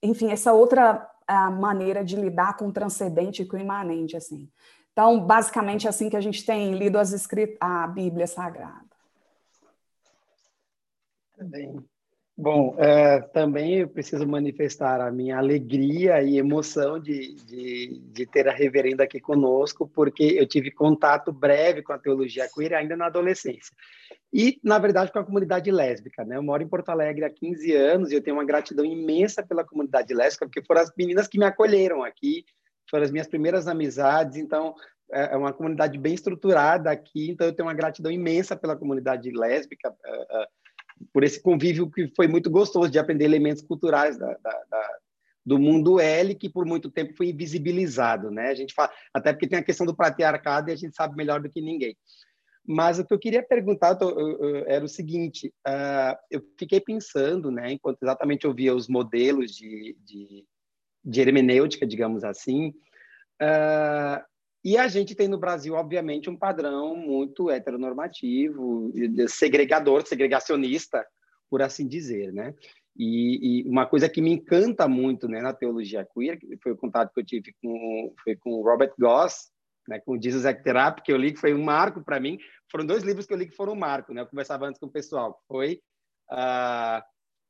[0.00, 1.10] enfim, essa outra
[1.58, 4.48] maneira de lidar com o transcendente e com o imanente, assim.
[4.94, 8.84] Então, basicamente, é assim que a gente tem lido as escritas, a Bíblia Sagrada.
[11.36, 11.84] Bem,
[12.36, 18.46] bom, é, também eu preciso manifestar a minha alegria e emoção de, de, de, ter
[18.48, 23.06] a reverenda aqui conosco, porque eu tive contato breve com a teologia queer ainda na
[23.06, 23.74] adolescência.
[24.32, 26.24] E, na verdade, com a comunidade lésbica.
[26.24, 26.36] Né?
[26.36, 29.64] Eu moro em Porto Alegre há 15 anos e eu tenho uma gratidão imensa pela
[29.64, 32.44] comunidade lésbica, porque foram as meninas que me acolheram aqui,
[32.90, 34.74] foram as minhas primeiras amizades, então
[35.12, 39.30] é, é uma comunidade bem estruturada aqui, então eu tenho uma gratidão imensa pela comunidade
[39.30, 40.46] lésbica, é, é,
[41.12, 44.98] por esse convívio que foi muito gostoso de aprender elementos culturais da, da, da,
[45.44, 48.48] do mundo L, que por muito tempo foi invisibilizado, né?
[48.48, 51.40] A gente fala, até porque tem a questão do patriarcado e a gente sabe melhor
[51.40, 51.96] do que ninguém.
[52.66, 53.98] Mas o que eu queria perguntar
[54.66, 59.94] era o seguinte: uh, eu fiquei pensando, né, enquanto exatamente eu via os modelos de,
[60.02, 60.46] de,
[61.04, 62.68] de hermenêutica, digamos assim,
[63.42, 64.24] uh,
[64.64, 68.90] e a gente tem no Brasil, obviamente, um padrão muito heteronormativo,
[69.28, 71.06] segregador, segregacionista,
[71.50, 72.54] por assim dizer, né?
[72.96, 76.76] E, e, uma coisa que me encanta muito né, na teologia queer, que foi o
[76.76, 79.50] contato que eu tive com, foi com Robert Goss,
[79.86, 82.38] né, com Jesus Act Therapy, que eu li, que foi um marco para mim.
[82.70, 84.22] Foram dois livros que eu li que foram um marco, né?
[84.22, 85.42] Eu conversava antes com o pessoal.
[85.46, 85.82] Foi
[86.30, 87.02] uh,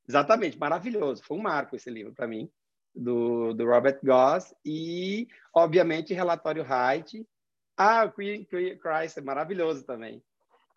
[0.09, 2.51] exatamente maravilhoso, foi um marco esse livro para mim
[2.95, 7.27] do, do Robert Goss e, obviamente, relatório Height.
[7.77, 10.23] Ah, o Queen Christ é maravilhoso também.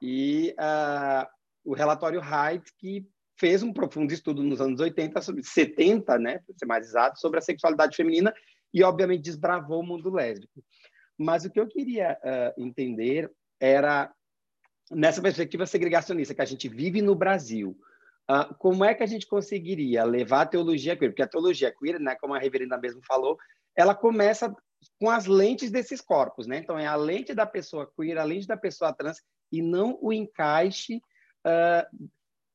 [0.02, 1.28] E uh,
[1.64, 6.56] o relatório Height, que fez um profundo estudo nos anos 80, sobre 70, né, para
[6.58, 8.34] ser mais exato, sobre a sexualidade feminina
[8.74, 10.64] e, obviamente, desbravou o mundo lésbico.
[11.18, 14.12] Mas o que eu queria uh, entender era,
[14.92, 17.78] nessa perspectiva segregacionista que a gente vive no Brasil,
[18.30, 21.12] Uh, como é que a gente conseguiria levar a teologia queer?
[21.12, 23.38] Porque a teologia queer, né, como a reverenda mesmo falou,
[23.76, 24.54] ela começa
[25.00, 26.58] com as lentes desses corpos, né?
[26.58, 30.12] Então, é a lente da pessoa queer, a lente da pessoa trans, e não o
[30.12, 30.98] encaixe
[31.46, 32.10] uh,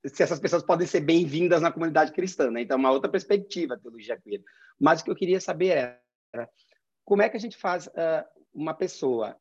[0.04, 2.62] se essas pessoas podem ser bem-vindas na comunidade cristã, né?
[2.62, 4.42] Então, é uma outra perspectiva a teologia queer.
[4.78, 5.68] Mas o que eu queria saber
[6.35, 6.48] era
[7.04, 9.37] como é que a gente faz uh, uma pessoa,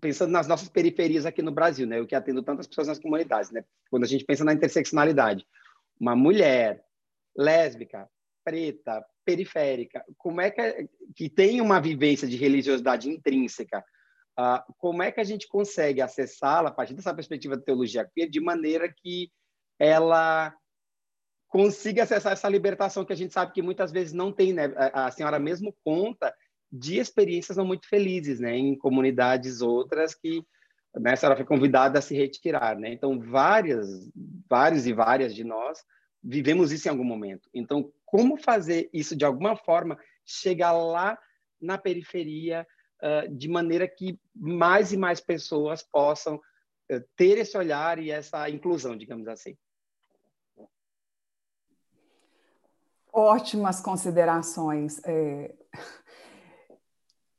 [0.00, 1.98] pensando nas nossas periferias aqui no Brasil, né?
[1.98, 3.64] Eu que atendo tantas pessoas nas comunidades, né?
[3.90, 5.46] Quando a gente pensa na interseccionalidade,
[5.98, 6.84] uma mulher
[7.36, 8.08] lésbica,
[8.44, 13.84] preta, periférica, como é que, que tem uma vivência de religiosidade intrínseca,
[14.38, 18.28] uh, como é que a gente consegue acessá-la a partir dessa perspectiva da teologia queer
[18.28, 19.30] de maneira que
[19.78, 20.54] ela
[21.48, 24.72] consiga acessar essa libertação que a gente sabe que muitas vezes não tem, né?
[24.76, 26.34] A, a senhora mesmo conta
[26.72, 30.44] de experiências não muito felizes, né, em comunidades outras que
[30.94, 32.92] né, a senhora foi convidada a se retirar, né?
[32.92, 34.10] Então várias,
[34.48, 35.84] vários e várias de nós
[36.22, 37.48] vivemos isso em algum momento.
[37.54, 41.18] Então como fazer isso de alguma forma chegar lá
[41.60, 42.66] na periferia
[43.02, 48.48] uh, de maneira que mais e mais pessoas possam uh, ter esse olhar e essa
[48.50, 49.56] inclusão, digamos assim.
[53.12, 55.00] Ótimas considerações.
[55.04, 55.54] É...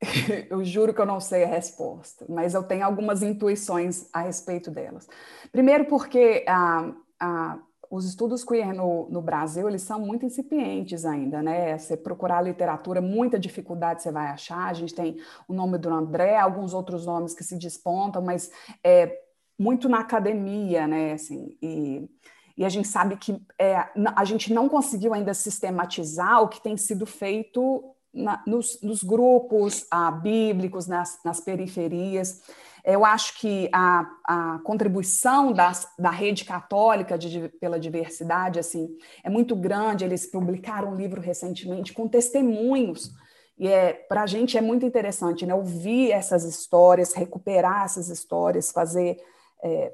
[0.50, 4.70] eu juro que eu não sei a resposta, mas eu tenho algumas intuições a respeito
[4.70, 5.08] delas.
[5.50, 7.58] Primeiro, porque ah, ah,
[7.90, 11.78] os estudos queer no, no, Brasil, eles são muito incipientes ainda, né?
[11.78, 14.66] Você procurar literatura, muita dificuldade você vai achar.
[14.66, 18.50] A gente tem o nome do André, alguns outros nomes que se despontam, mas
[18.82, 19.18] é
[19.58, 21.12] muito na academia, né?
[21.12, 22.08] Assim, e,
[22.56, 23.86] e a gente sabe que é,
[24.16, 29.86] a gente não conseguiu ainda sistematizar o que tem sido feito na, nos, nos, grupos
[29.90, 32.42] ah, bíblicos, nas, nas, periferias.
[32.84, 39.30] Eu acho que a, a contribuição das, da rede católica de, pela diversidade assim é
[39.30, 40.04] muito grande.
[40.04, 43.10] Eles publicaram um livro recentemente com testemunhos.
[43.58, 48.72] E é, para a gente é muito interessante né, ouvir essas histórias, recuperar essas histórias,
[48.72, 49.16] fazer,
[49.62, 49.92] é,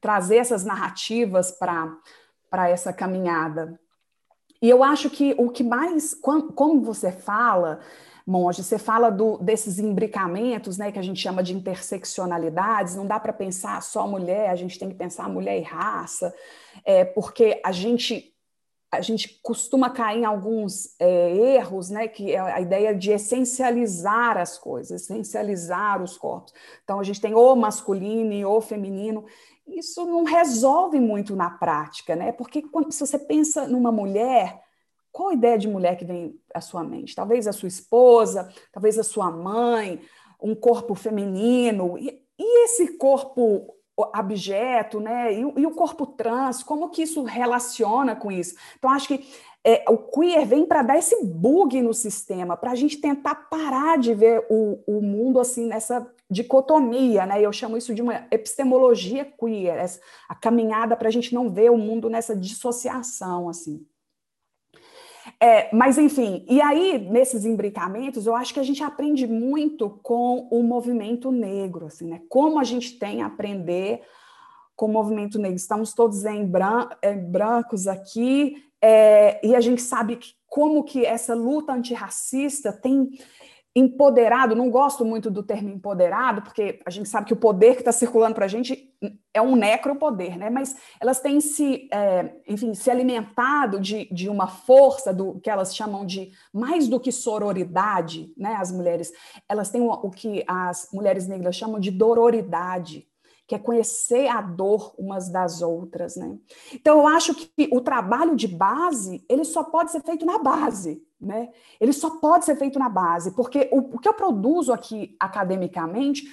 [0.00, 3.78] trazer essas narrativas para essa caminhada.
[4.64, 7.80] E eu acho que o que mais, como você fala,
[8.26, 13.20] Monge, você fala do, desses imbricamentos, né, que a gente chama de interseccionalidades, não dá
[13.20, 16.34] para pensar só mulher, a gente tem que pensar mulher e raça,
[16.82, 18.30] é, porque a gente
[18.90, 24.38] a gente costuma cair em alguns é, erros, né, que é a ideia de essencializar
[24.38, 26.54] as coisas, essencializar os corpos.
[26.84, 29.24] Então, a gente tem o masculino e o feminino,
[29.66, 32.32] isso não resolve muito na prática, né?
[32.32, 34.60] Porque quando, se você pensa numa mulher,
[35.10, 37.14] qual a ideia de mulher que vem à sua mente?
[37.14, 40.00] Talvez a sua esposa, talvez a sua mãe,
[40.42, 41.96] um corpo feminino.
[41.98, 43.74] E, e esse corpo
[44.12, 45.32] abjeto, né?
[45.32, 48.56] E, e, o corpo trans, como que isso relaciona com isso?
[48.76, 49.24] Então, acho que
[49.66, 53.96] é, o queer vem para dar esse bug no sistema, para a gente tentar parar
[53.96, 57.40] de ver o, o mundo assim nessa dicotomia, né?
[57.40, 61.70] Eu chamo isso de uma epistemologia queer, essa, a caminhada para a gente não ver
[61.70, 63.86] o mundo nessa dissociação, assim.
[65.40, 70.46] É, mas, enfim, e aí, nesses imbricamentos, eu acho que a gente aprende muito com
[70.50, 72.20] o movimento negro, assim, né?
[72.28, 74.02] Como a gente tem a aprender
[74.76, 75.56] com o movimento negro.
[75.56, 81.06] Estamos todos em, bran em brancos aqui, é, e a gente sabe que, como que
[81.06, 83.08] essa luta antirracista tem
[83.74, 87.80] empoderado, não gosto muito do termo empoderado, porque a gente sabe que o poder que
[87.80, 88.94] está circulando para a gente
[89.32, 90.50] é um necropoder, né?
[90.50, 95.74] Mas elas têm se, é, enfim, se alimentado de, de uma força do que elas
[95.74, 98.54] chamam de mais do que sororidade, né?
[98.60, 99.10] As mulheres,
[99.48, 103.08] elas têm o, o que as mulheres negras chamam de dororidade,
[103.46, 106.38] que é conhecer a dor umas das outras, né?
[106.72, 111.02] Então eu acho que o trabalho de base, ele só pode ser feito na base,
[111.20, 111.50] né?
[111.78, 116.24] Ele só pode ser feito na base, porque o, o que eu produzo aqui academicamente,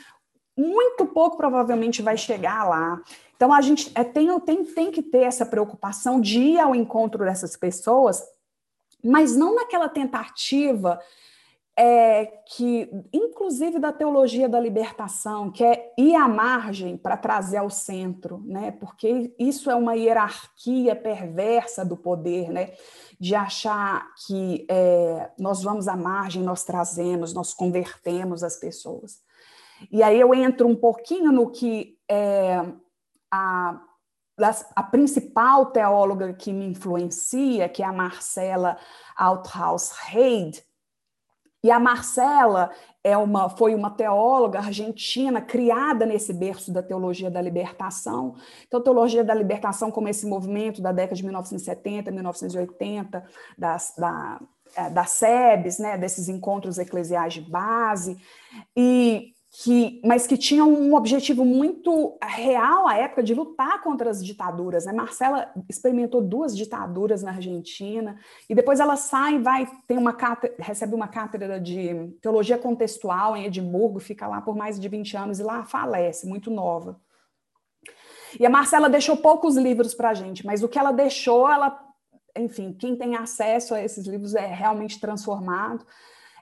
[0.58, 3.02] muito pouco provavelmente vai chegar lá.
[3.36, 7.26] Então a gente é, tem, tem, tem que ter essa preocupação de ir ao encontro
[7.26, 8.24] dessas pessoas,
[9.04, 11.00] mas não naquela tentativa
[11.78, 17.70] é, que, inclusive da teologia da libertação, que é ir à margem para trazer ao
[17.70, 18.72] centro, né?
[18.72, 22.74] porque isso é uma hierarquia perversa do poder, né?
[23.20, 29.20] de achar que é, nós vamos à margem, nós trazemos, nós convertemos as pessoas.
[29.92, 32.58] E aí eu entro um pouquinho no que é,
[33.32, 33.82] a,
[34.76, 38.78] a principal teóloga que me influencia, que é a Marcela
[39.16, 40.64] Althaus Reid,
[41.64, 42.72] e a Marcela
[43.04, 48.36] é uma, foi uma teóloga argentina criada nesse berço da teologia da libertação.
[48.68, 53.24] Então, teologia da libertação, como esse movimento da década de 1970, 1980,
[53.58, 54.40] das, da,
[54.76, 58.18] é, das SEBs, né, desses encontros eclesiais de base.
[58.76, 64.24] E que, mas que tinham um objetivo muito real à época de lutar contra as
[64.24, 64.86] ditaduras.
[64.86, 64.94] Né?
[64.94, 68.18] Marcela experimentou duas ditaduras na Argentina
[68.50, 70.16] e depois ela sai vai tem uma
[70.58, 75.40] recebe uma cátedra de teologia contextual em Edimburgo, fica lá por mais de 20 anos
[75.40, 76.98] e lá falece, muito nova.
[78.40, 81.78] E a Marcela deixou poucos livros para a gente, mas o que ela deixou, ela,
[82.38, 85.86] enfim, quem tem acesso a esses livros é realmente transformado.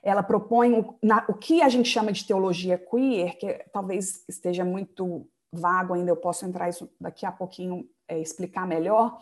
[0.02, 4.64] Ela propõe o, na, o que a gente chama de teologia queer, que talvez esteja
[4.64, 9.18] muito vago ainda, eu posso entrar isso daqui a pouquinho, é, explicar melhor.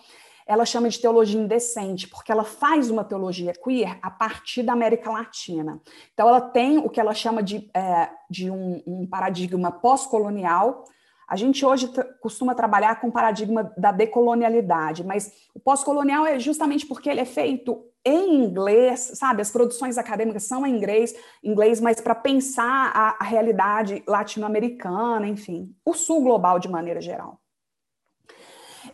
[0.46, 5.10] Ela chama de teologia indecente, porque ela faz uma teologia queer a partir da América
[5.10, 5.80] Latina.
[6.12, 10.84] Então, ela tem o que ela chama de, é, de um, um paradigma pós-colonial,
[11.28, 11.90] a gente hoje
[12.22, 17.26] costuma trabalhar com o paradigma da decolonialidade, mas o pós-colonial é justamente porque ele é
[17.26, 19.42] feito em inglês, sabe?
[19.42, 25.74] As produções acadêmicas são em inglês, inglês mas para pensar a, a realidade latino-americana, enfim,
[25.84, 27.40] o sul global de maneira geral.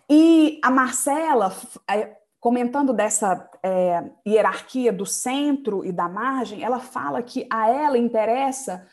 [0.08, 1.54] E a Marcela,
[1.88, 7.96] é, comentando dessa é, hierarquia do centro e da margem, ela fala que a ela
[7.96, 8.86] interessa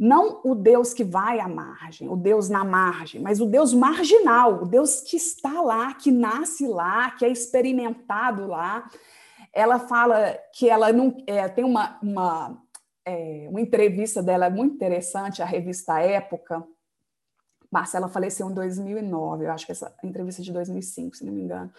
[0.00, 4.62] não o Deus que vai à margem, o Deus na margem, mas o Deus marginal,
[4.62, 8.88] o Deus que está lá, que nasce lá, que é experimentado lá.
[9.52, 12.62] Ela fala que ela não é, tem uma, uma,
[13.04, 16.64] é, uma entrevista dela muito interessante, a revista Época,
[17.70, 21.42] Marcela faleceu em 2009, eu acho que essa entrevista é de 2005, se não me
[21.42, 21.70] engano.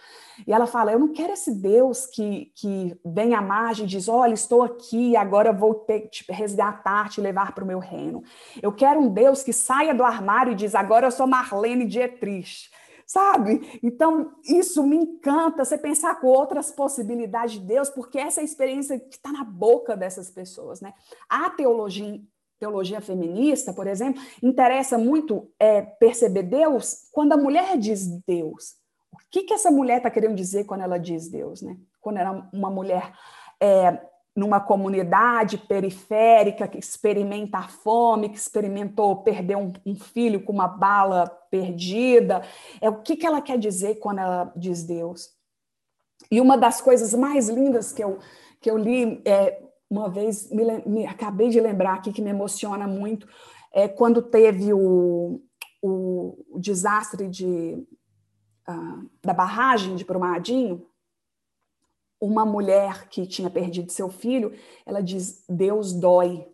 [0.46, 4.08] E ela fala: Eu não quero esse Deus que, que vem à margem e diz:
[4.08, 8.22] Olha, estou aqui, agora vou te, te resgatar, te levar para o meu reino.
[8.62, 12.70] Eu quero um Deus que saia do armário e diz: Agora eu sou Marlene Dietrich.
[13.12, 13.78] Sabe?
[13.82, 18.44] Então, isso me encanta, você pensar com outras possibilidades de Deus, porque essa é a
[18.44, 20.80] experiência que está na boca dessas pessoas.
[20.80, 20.94] Né?
[21.28, 22.18] A teologia
[22.58, 28.76] teologia feminista, por exemplo, interessa muito é, perceber Deus quando a mulher diz Deus.
[29.12, 31.60] O que, que essa mulher está querendo dizer quando ela diz Deus?
[31.60, 31.76] Né?
[32.00, 33.12] Quando era é uma mulher
[33.60, 34.00] é,
[34.34, 40.66] numa comunidade periférica que experimenta a fome, que experimentou perder um, um, filho com uma
[40.66, 42.42] bala perdida.
[42.80, 45.30] É o que, que ela quer dizer quando ela diz Deus?
[46.30, 48.18] E uma das coisas mais lindas que eu,
[48.60, 52.86] que eu li é, uma vez, me, me, acabei de lembrar aqui que me emociona
[52.86, 53.28] muito,
[53.70, 55.42] é quando teve o,
[55.82, 57.86] o, o desastre de,
[58.66, 60.86] uh, da barragem de Brumadinho,
[62.22, 64.52] uma mulher que tinha perdido seu filho,
[64.86, 66.46] ela diz, Deus dói.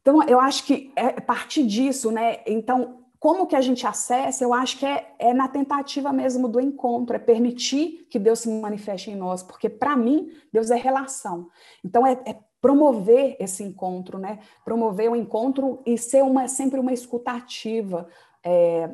[0.00, 2.40] Então, eu acho que é partir disso, né?
[2.46, 6.58] Então, como que a gente acessa, eu acho que é, é na tentativa mesmo do
[6.58, 11.50] encontro, é permitir que Deus se manifeste em nós, porque para mim, Deus é relação.
[11.84, 14.38] Então, é, é, promover esse encontro, né?
[14.64, 18.08] Promover o encontro e ser uma, sempre uma escutativa,
[18.42, 18.90] é,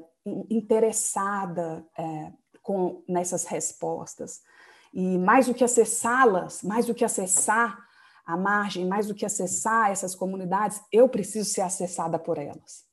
[0.50, 2.32] interessada é,
[2.68, 4.42] com, nessas respostas.
[4.92, 7.82] E mais do que acessá-las, mais do que acessar
[8.26, 12.86] a margem, mais do que acessar essas comunidades, eu preciso ser acessada por elas.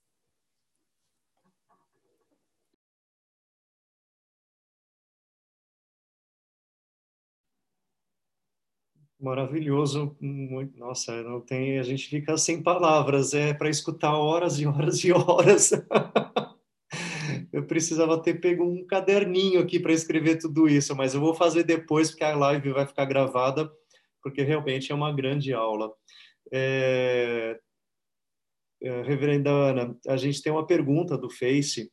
[9.20, 14.66] Maravilhoso, muito, nossa, não tem, a gente fica sem palavras, é para escutar horas e
[14.66, 15.72] horas e horas.
[17.56, 21.64] eu precisava ter pego um caderninho aqui para escrever tudo isso, mas eu vou fazer
[21.64, 23.72] depois, porque a live vai ficar gravada,
[24.22, 25.90] porque realmente é uma grande aula.
[26.52, 27.58] É,
[28.84, 31.90] é, Reverenda Ana, a gente tem uma pergunta do Face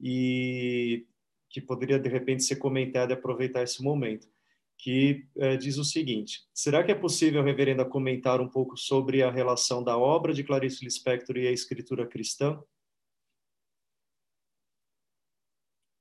[0.00, 1.04] e
[1.50, 4.28] que poderia de repente ser comentada e aproveitar esse momento
[4.78, 9.32] que é, diz o seguinte: será que é possível, reverenda, comentar um pouco sobre a
[9.32, 12.56] relação da obra de Clarice Lispector e a escritura cristã?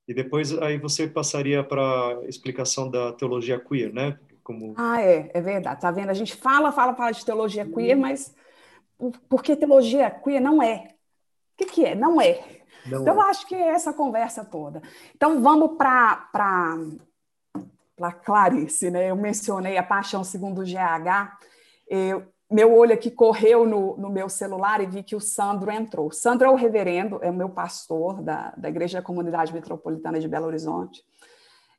[0.07, 4.19] E depois aí você passaria para a explicação da teologia queer, né?
[4.43, 4.73] Como...
[4.77, 5.81] Ah, é, é verdade.
[5.81, 6.09] Tá vendo?
[6.09, 8.35] A gente fala, fala, fala de teologia queer, mas
[9.29, 10.87] porque teologia queer não é.
[11.53, 11.95] O que, que é?
[11.95, 12.61] Não é.
[12.85, 13.17] Não então, é.
[13.17, 14.81] eu acho que é essa conversa toda.
[15.15, 16.29] Então, vamos para
[18.01, 19.11] para Clarice, né?
[19.11, 21.37] Eu mencionei a Paixão segundo o GH.
[21.87, 26.11] Eu, meu olho aqui correu no, no, meu celular e vi que o Sandro entrou.
[26.11, 30.47] Sandro é o reverendo, é o meu pastor da, da Igreja Comunidade Metropolitana de Belo
[30.47, 31.03] Horizonte.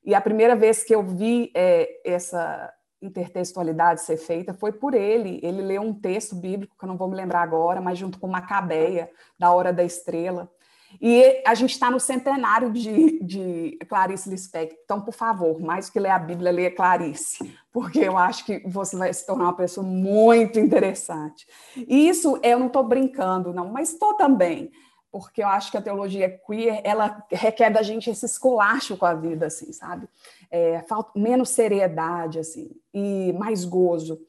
[0.04, 5.40] E a primeira vez que eu vi é, essa intertextualidade ser feita foi por ele.
[5.42, 8.26] Ele leu um texto bíblico, que eu não vou me lembrar agora, mas junto com
[8.26, 10.50] Macabeia, da Hora da Estrela.
[11.00, 14.78] E a gente está no centenário de, de Clarice Lispector.
[14.84, 18.96] Então, por favor, mais que ler a Bíblia, leia Clarice, porque eu acho que você
[18.96, 21.46] vai se tornar uma pessoa muito interessante.
[21.76, 24.70] E isso eu não estou brincando, não, mas estou também,
[25.10, 29.14] porque eu acho que a teologia queer ela requer da gente esse esculacho com a
[29.14, 30.08] vida, assim, sabe?
[30.50, 34.20] É, falta menos seriedade, assim, e mais gozo.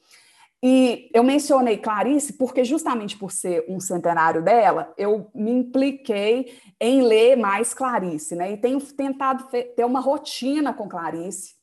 [0.66, 7.01] E eu mencionei Clarice porque, justamente por ser um centenário dela, eu me impliquei em
[7.01, 8.53] ler mais Clarice, né?
[8.53, 11.55] E tenho tentado ter uma rotina com Clarice.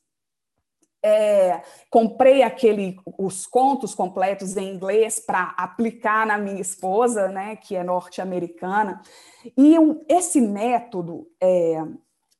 [1.03, 7.75] É, comprei aquele os contos completos em inglês para aplicar na minha esposa, né, que
[7.75, 9.01] é norte-americana.
[9.57, 11.83] E um, esse método é,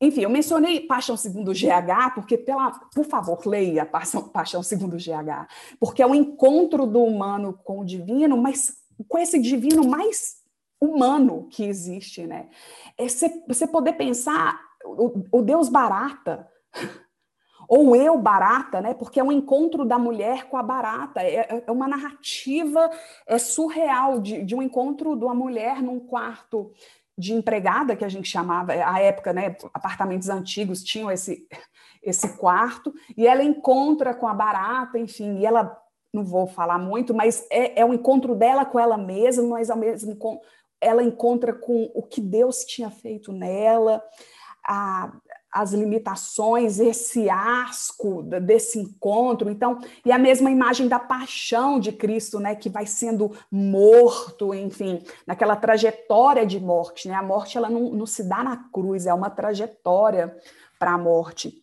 [0.02, 5.47] enfim, eu mencionei Paixão segundo GH, porque, pela, por favor, leia Paixão, Paixão segundo GH,
[5.80, 8.74] porque é o encontro do humano com o divino, mas
[9.08, 10.41] com esse divino mais
[10.82, 12.49] humano que existe, né?
[12.97, 16.49] É você, poder pensar o, o Deus barata,
[17.70, 18.95] ou eu barata, né?
[18.95, 22.89] Porque é um encontro da mulher com a barata, é, é uma narrativa
[23.28, 26.74] é surreal de, de um encontro de uma mulher num quarto
[27.22, 31.47] de empregada, que a gente chamava, à época, né, apartamentos antigos tinham esse,
[32.01, 35.78] esse quarto, e ela encontra com a barata, enfim, e ela,
[36.11, 39.78] não vou falar muito, mas é, é o encontro dela com ela mesma, mas ao
[39.78, 40.17] mesmo
[40.82, 44.03] ela encontra com o que Deus tinha feito nela,
[44.65, 45.13] a,
[45.52, 49.49] as limitações, esse asco desse encontro.
[49.49, 55.04] Então, e a mesma imagem da paixão de Cristo, né, que vai sendo morto, enfim,
[55.28, 57.16] naquela trajetória de morte, né?
[57.16, 60.36] A morte ela não, não se dá na cruz, é uma trajetória
[60.80, 61.62] para a morte.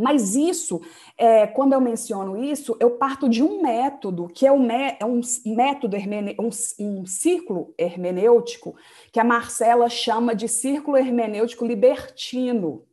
[0.00, 0.80] Mas isso,
[1.16, 5.20] é, quando eu menciono isso, eu parto de um método, que é, um, é um
[5.44, 6.48] método, hermene, um,
[6.78, 8.74] um círculo hermenêutico,
[9.12, 12.86] que a Marcela chama de círculo hermenêutico libertino.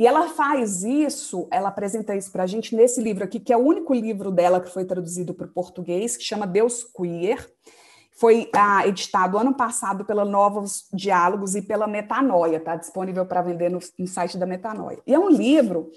[0.00, 3.56] E ela faz isso, ela apresenta isso para a gente nesse livro aqui, que é
[3.58, 7.46] o único livro dela que foi traduzido para o português, que chama Deus Queer.
[8.10, 13.68] Foi ah, editado ano passado pela Novos Diálogos e pela Metanoia, está disponível para vender
[13.68, 15.00] no, no site da Metanoia.
[15.06, 15.92] E é um livro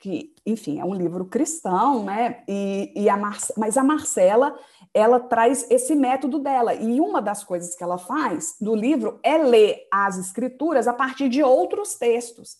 [0.00, 2.42] que, enfim, é um livro cristão, né?
[2.48, 3.36] E, e a Mar...
[3.58, 4.58] Mas a Marcela,
[4.94, 6.72] ela traz esse método dela.
[6.72, 11.28] E uma das coisas que ela faz no livro é ler as escrituras a partir
[11.28, 12.56] de outros textos.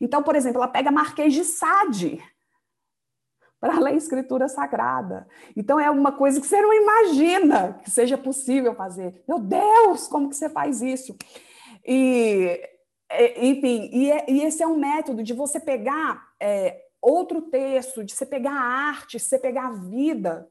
[0.00, 2.22] Então, por exemplo, ela pega Marquês de Sade
[3.60, 5.26] para ler escritura sagrada.
[5.56, 9.22] Então, é uma coisa que você não imagina que seja possível fazer.
[9.26, 11.16] Meu Deus, como que você faz isso?
[11.86, 12.60] E,
[13.36, 18.12] enfim, e, é, e esse é um método de você pegar é, outro texto, de
[18.12, 20.48] você pegar a arte, de você pegar a vida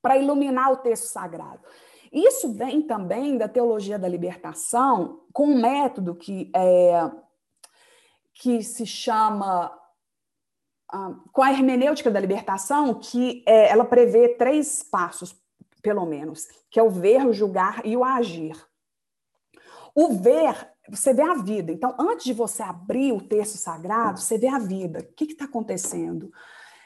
[0.00, 1.60] para iluminar o texto sagrado.
[2.12, 7.10] Isso vem também da teologia da libertação, com um método que é,
[8.38, 9.76] que se chama
[10.90, 15.36] ah, com a hermenêutica da libertação, que é, ela prevê três passos,
[15.82, 18.56] pelo menos, que é o ver, o julgar e o agir.
[19.94, 21.72] O ver, você vê a vida.
[21.72, 25.00] Então, antes de você abrir o texto sagrado, você vê a vida.
[25.00, 26.32] O que está acontecendo?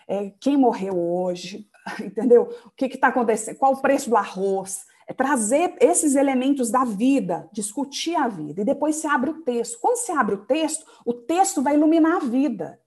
[0.08, 1.68] É, quem morreu hoje?
[2.00, 2.48] Entendeu?
[2.64, 3.58] O que está acontecendo?
[3.58, 4.86] Qual o preço do arroz?
[5.06, 9.78] É trazer esses elementos da vida, discutir a vida, e depois se abre o texto.
[9.80, 12.80] Quando se abre o texto, o texto vai iluminar a vida.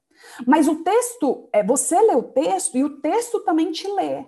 [0.46, 4.26] Mas o texto, é você lê o texto e o texto também te lê.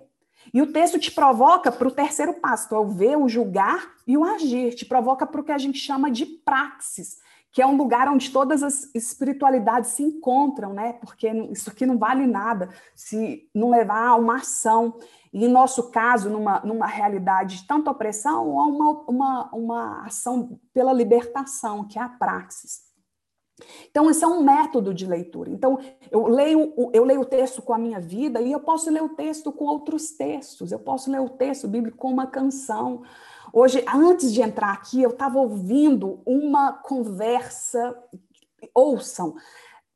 [0.54, 4.18] E o texto te provoca para o terceiro passo, é o ver, o julgar e
[4.18, 4.74] o agir.
[4.74, 7.18] Te provoca para o que a gente chama de praxis,
[7.58, 10.94] que é um lugar onde todas as espiritualidades se encontram, né?
[10.94, 15.00] Porque isso aqui não vale nada se não levar a uma ação.
[15.34, 20.60] E, em nosso caso, numa, numa realidade de tanta opressão, há uma, uma, uma ação
[20.72, 22.82] pela libertação, que é a praxis.
[23.90, 25.50] Então, esse é um método de leitura.
[25.50, 25.80] Então,
[26.12, 29.16] eu leio, eu leio o texto com a minha vida e eu posso ler o
[29.16, 30.72] texto com outros textos.
[30.72, 33.02] Eu posso ler o texto bíblico com uma canção.
[33.54, 37.98] Hoje, antes de entrar aqui, eu estava ouvindo uma conversa.
[38.74, 39.36] Ouçam,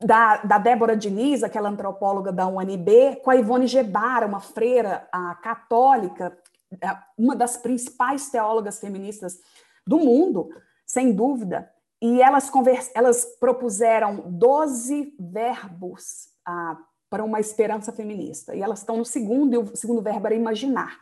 [0.04, 5.34] da, da Débora Diniz, aquela antropóloga da UNB, com a Ivone Gebara, uma freira a,
[5.36, 6.36] católica,
[6.80, 9.38] é, uma das principais teólogas feministas
[9.86, 10.48] do mundo,
[10.84, 16.76] sem dúvida, e elas, convers, elas propuseram 12 verbos ah,
[17.08, 20.98] para uma esperança feminista, e elas estão no segundo, e o segundo verbo era imaginar.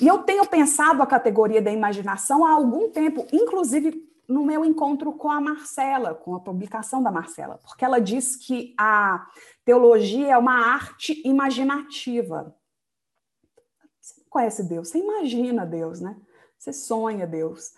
[0.00, 5.12] E eu tenho pensado a categoria da imaginação há algum tempo, inclusive no meu encontro
[5.12, 9.26] com a Marcela, com a publicação da Marcela, porque ela diz que a
[9.64, 12.54] teologia é uma arte imaginativa.
[14.00, 16.16] Você não conhece Deus, você imagina Deus, né?
[16.58, 17.72] Você sonha Deus.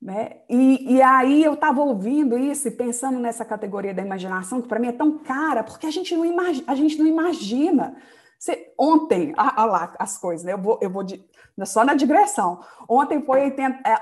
[0.00, 0.42] Né?
[0.50, 4.78] E, e aí eu estava ouvindo isso e pensando nessa categoria da imaginação, que para
[4.78, 7.96] mim é tão cara, porque a gente não, imagi a gente não imagina.
[8.44, 10.52] Você, ontem, olha lá as coisas, né?
[10.52, 11.24] eu vou, eu vou de,
[11.64, 12.62] só na digressão.
[12.86, 13.98] Ontem foi 80, é,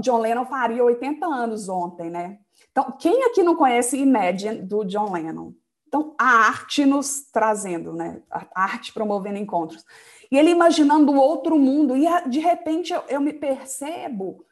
[0.00, 2.38] John Lennon faria 80 anos ontem, né?
[2.70, 5.54] Então, quem aqui não conhece Imagine do John Lennon?
[5.88, 8.20] Então, a arte nos trazendo, né?
[8.30, 9.82] A arte promovendo encontros.
[10.30, 14.44] E ele imaginando outro mundo, e de repente eu, eu me percebo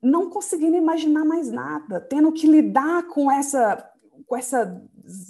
[0.00, 3.92] não conseguindo imaginar mais nada, tendo que lidar com essa
[4.26, 4.68] com essas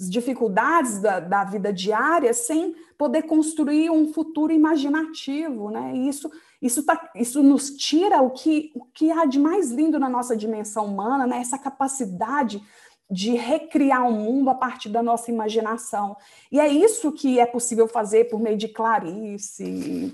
[0.09, 5.93] dificuldades da, da vida diária sem poder construir um futuro imaginativo, né?
[5.95, 6.29] E isso
[6.61, 10.35] isso, tá, isso nos tira o que, o que há de mais lindo na nossa
[10.35, 11.39] dimensão humana, né?
[11.39, 12.61] Essa capacidade
[13.09, 16.15] de recriar o um mundo a partir da nossa imaginação.
[16.51, 19.63] E é isso que é possível fazer por meio de Clarice,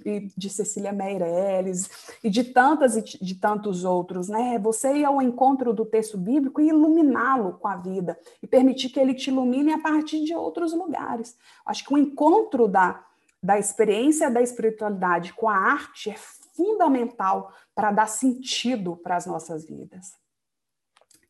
[0.06, 1.90] e de Cecília Meirelles,
[2.24, 4.30] e de tantas e de tantos outros.
[4.30, 4.58] Né?
[4.60, 9.00] Você ir ao encontro do texto bíblico e iluminá-lo com a vida, e permitir que
[9.00, 11.36] ele te ilumine a partir de outros lugares.
[11.66, 13.04] Acho que o encontro da,
[13.44, 16.16] da experiência da espiritualidade com a arte é
[16.56, 20.14] fundamental para dar sentido para as nossas vidas.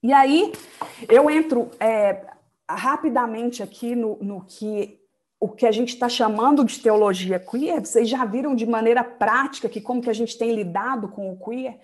[0.05, 0.53] E aí
[1.09, 2.27] eu entro é,
[2.69, 4.99] rapidamente aqui no, no que
[5.39, 7.83] o que a gente está chamando de teologia queer.
[7.83, 11.39] Vocês já viram de maneira prática que como que a gente tem lidado com o
[11.43, 11.79] queer.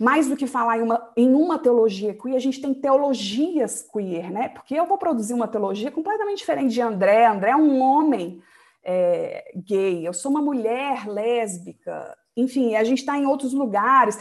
[0.00, 4.32] Mais do que falar em uma, em uma teologia queer, a gente tem teologias queer,
[4.32, 4.48] né?
[4.48, 7.24] Porque eu vou produzir uma teologia completamente diferente de André.
[7.24, 8.42] André é um homem
[8.82, 14.18] é, gay, eu sou uma mulher lésbica, enfim, a gente está em outros lugares.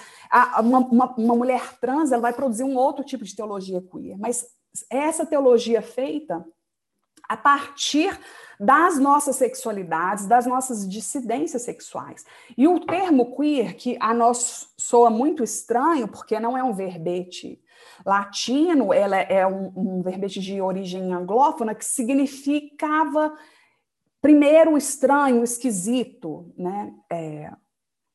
[0.60, 4.46] Uma, uma, uma, mulher trans ela vai produzir um outro tipo de teologia queer, mas
[4.90, 6.46] essa teologia feita
[7.28, 8.20] a partir
[8.60, 12.26] das nossas sexualidades, das nossas dissidências sexuais.
[12.58, 17.62] E o termo queer, que a nós soa muito estranho, porque não é um verbete
[18.06, 23.34] latino, ela é um, um verbete de origem anglófona que significava
[24.22, 26.94] primeiro o estranho, o esquisito, né?
[27.10, 27.52] É,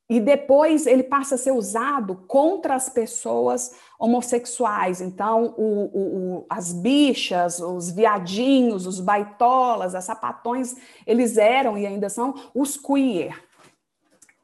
[0.09, 5.01] e depois ele passa a ser usado contra as pessoas homossexuais.
[5.01, 6.01] Então, o, o,
[6.39, 10.77] o, as bichas, os viadinhos, os baitolas, as sapatões,
[11.07, 13.43] eles eram e ainda são os queer.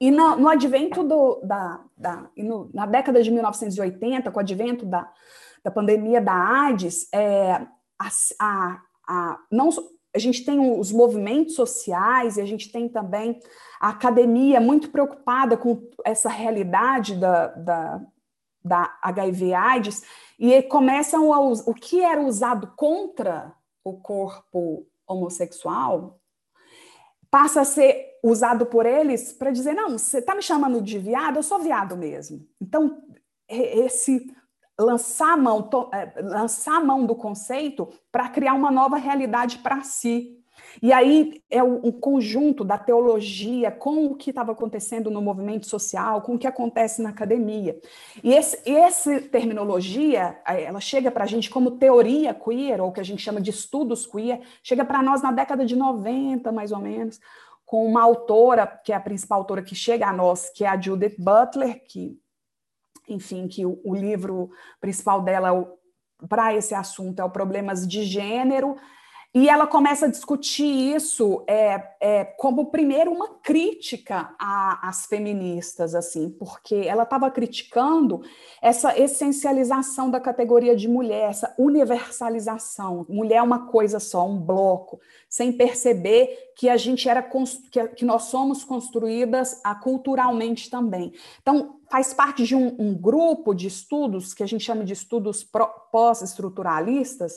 [0.01, 4.87] E no, no advento do, da, da no, na década de 1980, com o advento
[4.87, 5.13] da,
[5.63, 7.67] da pandemia da AIDS, é,
[7.99, 8.09] a,
[8.41, 9.69] a, a, não,
[10.15, 13.41] a gente tem os movimentos sociais e a gente tem também
[13.81, 18.03] a academia muito preocupada com essa realidade da, da,
[18.65, 20.03] da HIV/AIDS
[20.39, 23.55] e começam a o que era usado contra
[23.85, 26.19] o corpo homossexual
[27.31, 31.37] passa a ser usado por eles para dizer não, você está me chamando de viado,
[31.37, 32.47] eu sou viado mesmo.
[32.61, 33.03] Então
[33.49, 34.33] esse
[34.81, 39.59] lançar a mão, to, é, lançar a mão do conceito para criar uma nova realidade
[39.59, 40.37] para si.
[40.83, 46.23] E aí é um conjunto da teologia com o que estava acontecendo no movimento social,
[46.23, 47.79] com o que acontece na academia.
[48.23, 53.23] E essa terminologia, ela chega para a gente como teoria queer, ou que a gente
[53.23, 57.19] chama de estudos queer, chega para nós na década de 90, mais ou menos,
[57.67, 60.81] com uma autora, que é a principal autora que chega a nós, que é a
[60.81, 62.19] Judith Butler, que,
[63.13, 64.51] enfim, que o, o livro
[64.81, 65.81] principal dela é
[66.29, 68.77] para esse assunto é o Problemas de Gênero,
[69.33, 76.31] e ela começa a discutir isso é, é, como, primeiro, uma crítica às feministas, assim,
[76.31, 78.23] porque ela estava criticando
[78.61, 83.07] essa essencialização da categoria de mulher, essa universalização.
[83.09, 88.25] Mulher é uma coisa só, um bloco, sem perceber que a gente era que, nós
[88.25, 91.13] somos construídas culturalmente também.
[91.41, 95.45] Então, faz parte de um, um grupo de estudos que a gente chama de estudos
[95.91, 97.35] pós-estruturalistas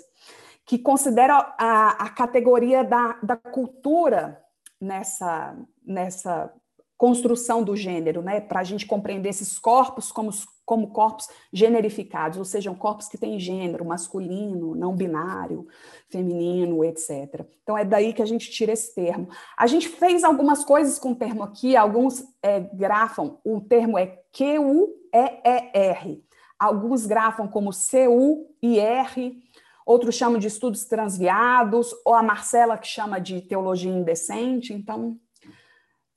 [0.66, 4.42] que considera a, a categoria da, da cultura
[4.80, 6.54] nessa, nessa
[6.98, 8.40] construção do gênero, né?
[8.40, 10.32] Para a gente compreender esses corpos como,
[10.66, 15.68] como corpos generificados, ou seja, corpos que têm gênero masculino, não binário,
[16.10, 17.46] feminino, etc.
[17.64, 19.28] Então é daí que a gente tira esse termo.
[19.58, 24.20] A gente fez algumas coisas com o termo aqui, alguns é, grafam, o termo é
[24.32, 26.24] Q-U-E-E-R,
[26.58, 29.38] alguns grafam como C-U-I-R,
[29.86, 35.20] outros chamam de estudos transviados, ou a Marcela que chama de teologia indecente, então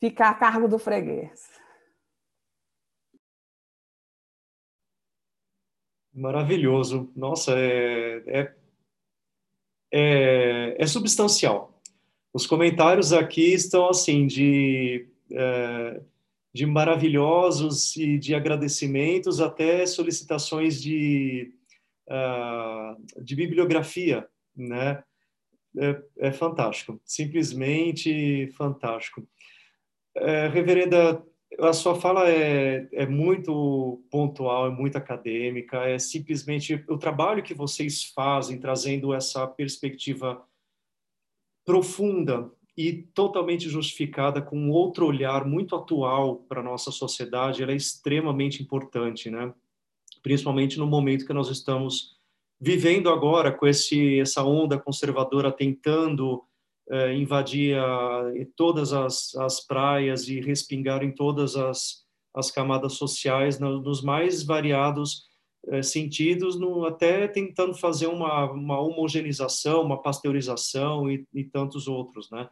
[0.00, 1.48] fica a cargo do freguês.
[6.12, 7.12] Maravilhoso.
[7.14, 8.54] Nossa, é, é,
[9.92, 11.76] é, é substancial.
[12.32, 16.00] Os comentários aqui estão assim de, é,
[16.54, 21.52] de maravilhosos e de agradecimentos até solicitações de,
[22.08, 24.26] uh, de bibliografia,
[24.56, 25.02] né?
[25.78, 29.28] É, é, fantástico, simplesmente fantástico.
[30.16, 31.22] É, reverenda,
[31.60, 37.54] a sua fala é, é muito pontual, é muito acadêmica, é simplesmente o trabalho que
[37.54, 40.42] vocês fazem trazendo essa perspectiva
[41.64, 47.76] profunda e totalmente justificada com outro olhar muito atual para a nossa sociedade, ela é
[47.76, 49.52] extremamente importante, né?
[50.22, 52.16] Principalmente no momento que nós estamos
[52.60, 56.44] vivendo agora com esse essa onda conservadora tentando
[56.90, 63.58] eh, invadir a, todas as, as praias e respingar em todas as, as camadas sociais
[63.58, 65.24] no, nos mais variados
[65.68, 72.30] eh, sentidos, no, até tentando fazer uma, uma homogeneização, uma pasteurização e, e tantos outros,
[72.30, 72.48] né?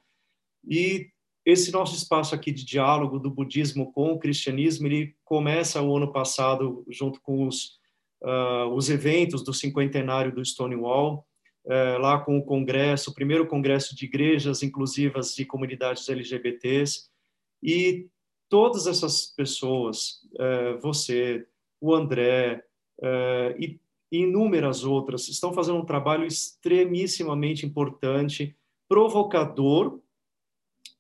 [0.67, 1.09] E
[1.47, 6.11] esse nosso espaço aqui de diálogo do budismo com o cristianismo, ele começa o ano
[6.11, 7.79] passado junto com os,
[8.23, 11.27] uh, os eventos do cinquentenário do Stonewall,
[11.65, 17.09] uh, lá com o congresso, o primeiro congresso de igrejas inclusivas de comunidades LGBTs,
[17.63, 18.07] e
[18.49, 21.47] todas essas pessoas, uh, você,
[21.81, 22.65] o André
[22.99, 23.81] uh, e
[24.13, 28.57] inúmeras outras, estão fazendo um trabalho extremíssimamente importante,
[28.89, 30.01] provocador,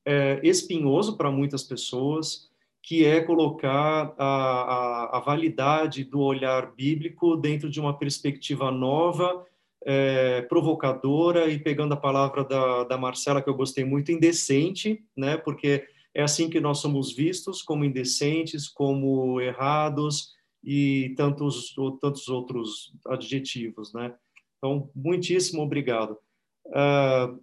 [0.04, 2.50] é, espinhoso para muitas pessoas,
[2.82, 9.46] que é colocar a, a, a, validade do olhar bíblico dentro de uma perspectiva nova,
[9.84, 15.36] é, provocadora, e pegando a palavra da, da Marcela, que eu gostei muito, indecente, né?
[15.36, 22.94] porque é assim que nós somos vistos, como indecentes, como errados, e tantos, tantos outros
[23.06, 23.92] adjetivos.
[23.92, 24.14] Né?
[24.56, 26.18] Então, muitíssimo obrigado.
[26.66, 27.38] Uh,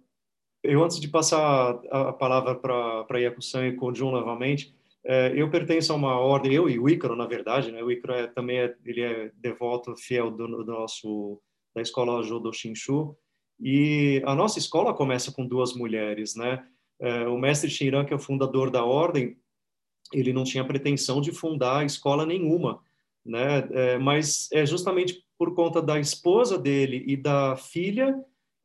[0.62, 4.74] eu, antes de passar a, palavra para Yakusan e Konjun novamente,
[5.04, 7.82] é, eu pertenço a uma ordem, eu e o Ícaro, na verdade, né?
[7.82, 11.40] o Ícaro é, também é, ele é devoto fiel do, do nosso,
[11.74, 13.16] da escola Jodo Shinshu,
[13.60, 16.66] e a nossa escola começa com duas mulheres, né?
[17.00, 19.36] É, o mestre Shinran, que é o fundador da ordem,
[20.12, 22.80] ele não tinha pretensão de fundar escola nenhuma,
[23.24, 23.68] né?
[23.70, 28.14] É, mas é justamente por conta da esposa dele e da filha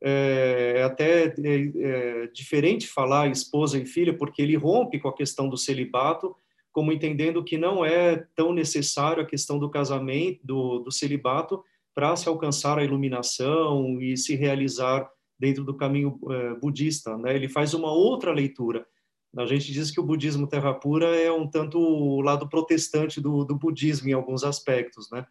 [0.01, 5.16] é, é até é, é, diferente falar esposa e filha, porque ele rompe com a
[5.16, 6.36] questão do celibato,
[6.72, 11.64] como entendendo que não é tão necessário a questão do casamento, do, do celibato,
[11.98, 17.18] para se alcançar a iluminação e se realizar dentro do caminho é, budista.
[17.18, 17.36] Né?
[17.36, 18.86] Ele faz uma outra leitura.
[19.36, 23.43] A gente diz que o budismo terra pura é um tanto o lado protestante do,
[23.43, 25.26] do budismo em alguns aspectos, né?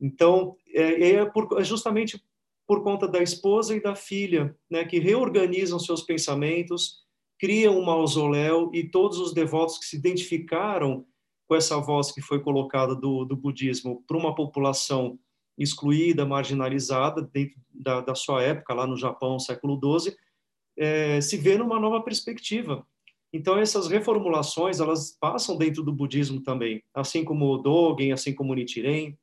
[0.00, 2.20] Então, é, é, por, é justamente
[2.66, 7.04] por conta da esposa e da filha, né, que reorganizam seus pensamentos,
[7.38, 11.06] criam um mausoléu e todos os devotos que se identificaram
[11.46, 15.16] com essa voz que foi colocada do, do budismo para uma população
[15.60, 20.16] excluída, marginalizada dentro da, da, sua época, lá no Japão, século XII,
[20.76, 22.86] é, se vê numa nova perspectiva.
[23.32, 28.52] Então, essas reformulações, elas passam dentro do budismo também, assim como o Dogen, assim como
[28.52, 29.16] o Nichiren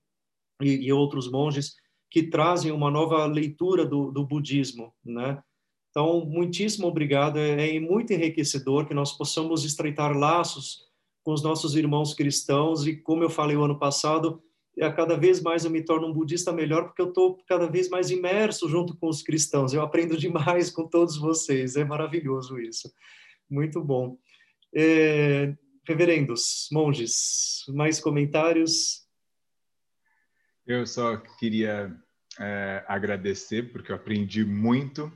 [0.61, 1.75] e, e outros monges,
[2.09, 5.41] que trazem uma nova leitura do, do budismo, né?
[5.89, 7.39] Então, muitíssimo obrigado.
[7.39, 10.85] É, é muito enriquecedor que nós possamos estreitar laços
[11.23, 14.41] com os nossos irmãos cristãos e, como eu falei o ano passado,
[14.95, 18.11] cada vez mais eu me torno um budista melhor porque eu estou cada vez mais
[18.11, 19.73] imerso junto com os cristãos.
[19.73, 21.75] Eu aprendo demais com todos vocês.
[21.75, 22.93] É maravilhoso isso.
[23.49, 24.17] Muito bom.
[24.75, 25.55] É,
[25.87, 29.07] reverendos, monges, mais comentários?
[30.65, 31.95] Eu só queria
[32.39, 35.11] é, agradecer, porque eu aprendi muito,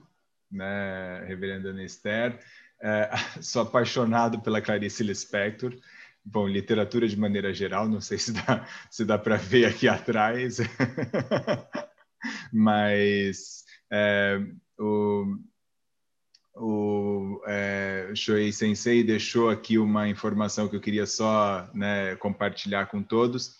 [0.49, 2.39] né, Reverenda Nester.
[2.81, 3.09] É,
[3.41, 5.77] sou apaixonado pela Clarice Lispector.
[6.23, 10.57] Bom, literatura de maneira geral, não sei se dá, se dá para ver aqui atrás,
[12.53, 14.39] mas é,
[14.79, 15.37] o,
[16.55, 23.01] o é, Shoei Sensei deixou aqui uma informação que eu queria só né, compartilhar com
[23.01, 23.59] todos.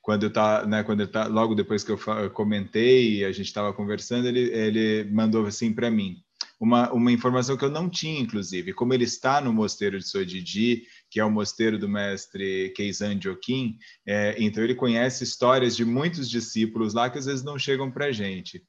[0.00, 1.98] Quando eu tá, né, quando eu tá, logo depois que eu
[2.30, 6.22] comentei, a gente estava conversando, ele, ele mandou assim para mim.
[6.60, 10.84] Uma, uma informação que eu não tinha, inclusive, como ele está no mosteiro de Sojiji,
[11.16, 16.28] que é o mosteiro do mestre Keizan Jokin, é, então ele conhece histórias de muitos
[16.28, 18.62] discípulos lá que às vezes não chegam para a gente.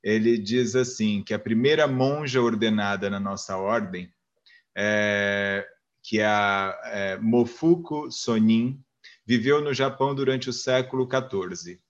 [0.00, 4.08] Ele diz assim que a primeira monja ordenada na nossa ordem,
[4.76, 5.66] é,
[6.00, 8.80] que é a é, Mofuku Sonin,
[9.26, 11.80] viveu no Japão durante o século XIV.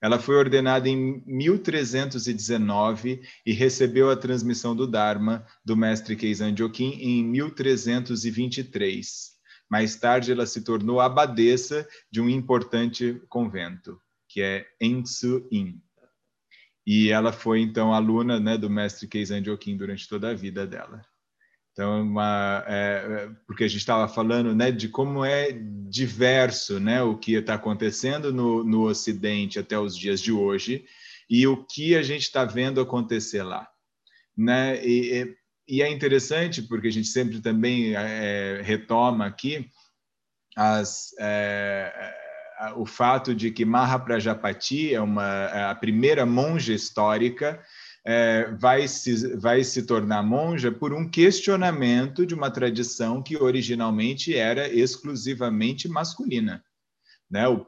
[0.00, 6.98] Ela foi ordenada em 1319 e recebeu a transmissão do Dharma do mestre Keizan Jokin
[7.00, 9.32] em 1323.
[9.70, 15.80] Mais tarde, ela se tornou abadesa de um importante convento, que é Ensu-in.
[16.86, 21.00] E ela foi, então, aluna né, do mestre Keizan Jokin durante toda a vida dela.
[21.72, 25.52] Então, uma, é, porque a gente estava falando né, de como é
[25.88, 30.84] diverso né, o que está acontecendo no, no Ocidente até os dias de hoje
[31.30, 33.66] e o que a gente está vendo acontecer lá.
[34.36, 34.84] Né?
[34.84, 35.34] E,
[35.66, 39.70] e, é interessante porque a gente sempre também é, retoma aqui
[40.54, 42.14] as, é,
[42.76, 47.62] o fato de que Mahaprajapati é uma, é a primeira monja histórica
[48.04, 54.34] é, vai, se, vai se tornar monja por um questionamento de uma tradição que originalmente
[54.34, 56.64] era exclusivamente masculina.
[57.30, 57.48] Né?
[57.48, 57.66] O,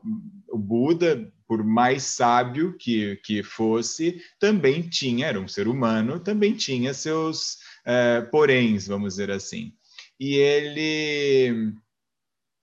[0.48, 6.54] o Buda, por mais sábio que, que fosse, também tinha, era um ser humano, também
[6.54, 9.72] tinha seus é, poréns, vamos dizer assim.
[10.18, 11.74] E ele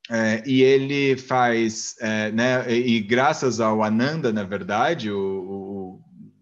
[0.09, 5.70] é, e ele faz, é, né, e graças ao Ananda, na verdade, o,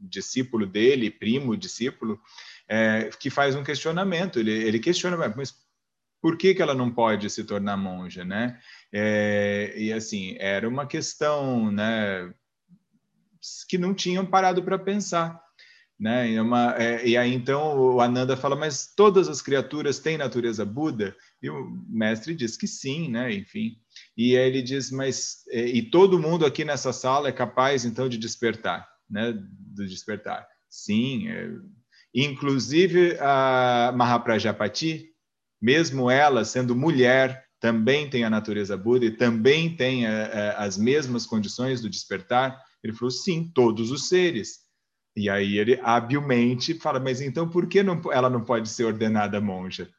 [0.10, 2.20] discípulo dele, primo discípulo,
[2.68, 4.40] é, que faz um questionamento.
[4.40, 5.54] Ele, ele questiona, mas
[6.22, 8.60] por que, que ela não pode se tornar monja, né?
[8.92, 12.34] É, e assim, era uma questão, né,
[13.68, 15.42] que não tinham parado para pensar.
[16.00, 16.32] Né?
[16.32, 20.64] E, uma, é, e aí então o Ananda fala, mas todas as criaturas têm natureza
[20.64, 21.14] Buda?
[21.42, 23.34] E o mestre diz que sim, né?
[23.34, 23.76] Enfim.
[24.16, 28.08] E aí ele diz, mas é, e todo mundo aqui nessa sala é capaz então
[28.08, 29.34] de despertar, né?
[29.34, 30.48] De despertar.
[30.70, 31.50] Sim, é,
[32.14, 35.10] inclusive a Mahaprajapati,
[35.62, 40.64] mesmo ela sendo mulher, também tem a natureza Buda e também tem a, é, a,
[40.64, 42.62] as mesmas condições do despertar.
[42.84, 44.60] Ele falou, sim, todos os seres.
[45.16, 49.42] E aí ele habilmente fala, mas então por que não, ela não pode ser ordenada
[49.42, 49.90] monja?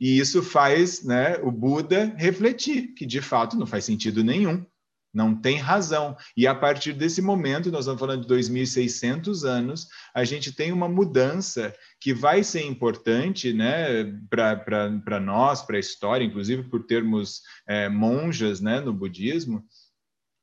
[0.00, 4.64] E isso faz né, o Buda refletir que de fato não faz sentido nenhum,
[5.12, 6.16] não tem razão.
[6.36, 10.88] E a partir desse momento, nós estamos falando de 2.600 anos, a gente tem uma
[10.88, 17.88] mudança que vai ser importante né, para nós, para a história, inclusive por termos é,
[17.88, 19.64] monjas né, no budismo,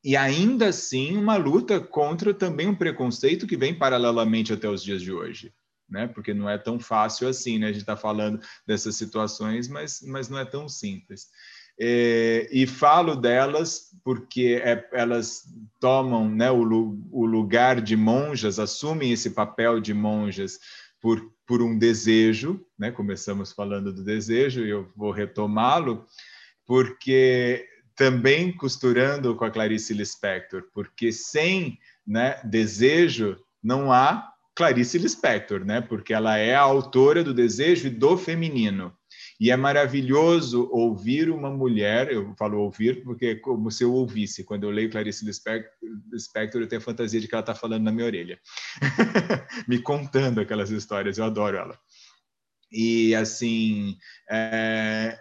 [0.03, 5.01] e ainda assim uma luta contra também um preconceito que vem paralelamente até os dias
[5.01, 5.53] de hoje.
[5.89, 6.07] Né?
[6.07, 7.65] Porque não é tão fácil assim, né?
[7.65, 11.27] A gente está falando dessas situações, mas, mas não é tão simples.
[11.81, 15.43] É, e falo delas porque é, elas
[15.79, 20.59] tomam né, o, o, lugar de monjas, assumem esse papel de monjas
[20.99, 22.91] por, por um desejo, né?
[22.91, 26.05] Começamos falando do desejo e eu vou retomá-lo,
[26.65, 27.65] porque
[27.95, 35.79] também costurando com a Clarice Lispector, porque sem né, desejo não há Clarice Lispector, né?
[35.79, 38.93] Porque ela é a autora do desejo e do feminino.
[39.39, 44.43] E é maravilhoso ouvir uma mulher, eu falo ouvir porque é como se eu ouvisse.
[44.43, 47.91] Quando eu leio Clarice Lispector, eu tenho a fantasia de que ela está falando na
[47.91, 48.37] minha orelha,
[49.65, 51.17] me contando aquelas histórias.
[51.17, 51.79] Eu adoro ela.
[52.69, 53.97] E assim,
[54.29, 55.17] é,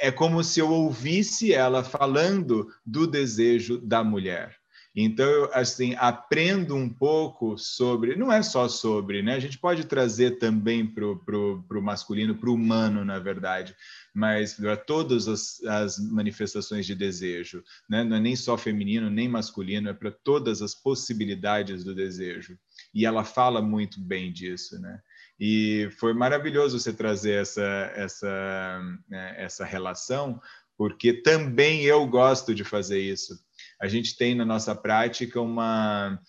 [0.00, 4.56] é como se eu ouvisse ela falando do desejo da mulher.
[4.94, 9.34] Então, eu, assim, aprendo um pouco sobre, não é só sobre, né?
[9.34, 13.74] A gente pode trazer também para o masculino, para o humano, na verdade,
[14.14, 18.04] mas para todas as, as, manifestações de desejo, né?
[18.04, 22.58] Não é nem só feminino, nem masculino, é para todas as possibilidades do desejo.
[22.94, 25.00] E ela fala muito bem disso, né?
[25.40, 30.38] E foi maravilhoso você trazer essa, essa, né, essa relação,
[30.76, 33.34] porque também eu gosto de fazer isso.
[33.82, 36.20] A gente tem na nossa prática uma,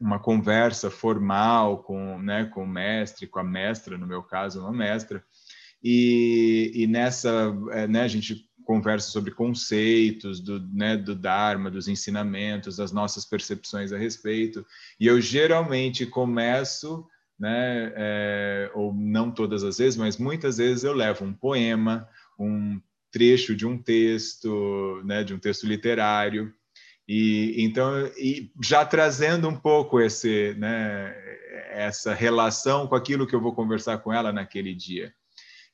[0.00, 4.72] uma conversa formal com, né, com o mestre, com a mestra, no meu caso, uma
[4.72, 5.24] mestra,
[5.82, 11.88] e, e nessa, é, né, a gente conversa sobre conceitos do, né, do Dharma, dos
[11.88, 14.64] ensinamentos, das nossas percepções a respeito,
[14.98, 17.04] e eu geralmente começo
[17.38, 17.92] né?
[17.94, 22.08] É, ou não todas as vezes, mas muitas vezes eu levo um poema,
[22.38, 22.80] um
[23.10, 26.52] trecho de um texto, né, de um texto literário,
[27.08, 31.14] e então e já trazendo um pouco esse, né,
[31.70, 35.12] essa relação com aquilo que eu vou conversar com ela naquele dia.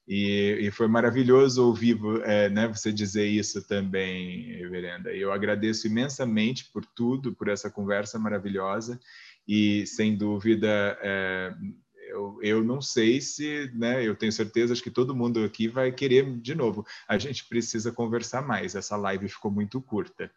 [0.07, 5.15] E, e foi maravilhoso ouvir é, né, você dizer isso também, Reverenda.
[5.15, 9.01] Eu agradeço imensamente por tudo, por essa conversa maravilhosa
[9.47, 11.55] e sem dúvida é,
[12.13, 15.91] eu, eu não sei se, né, eu tenho certeza acho que todo mundo aqui vai
[15.91, 16.87] querer de novo.
[17.09, 18.75] A gente precisa conversar mais.
[18.75, 20.31] Essa live ficou muito curta,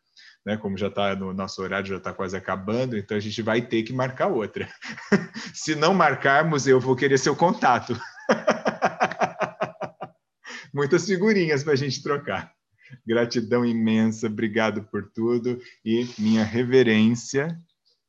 [0.46, 0.58] né?
[0.58, 3.84] Como já está no nosso horário já está quase acabando, então a gente vai ter
[3.84, 4.70] que marcar outra.
[5.54, 8.00] se não marcarmos, eu vou querer seu contato.
[10.74, 12.54] Muitas figurinhas para a gente trocar.
[13.06, 17.58] Gratidão imensa, obrigado por tudo e minha reverência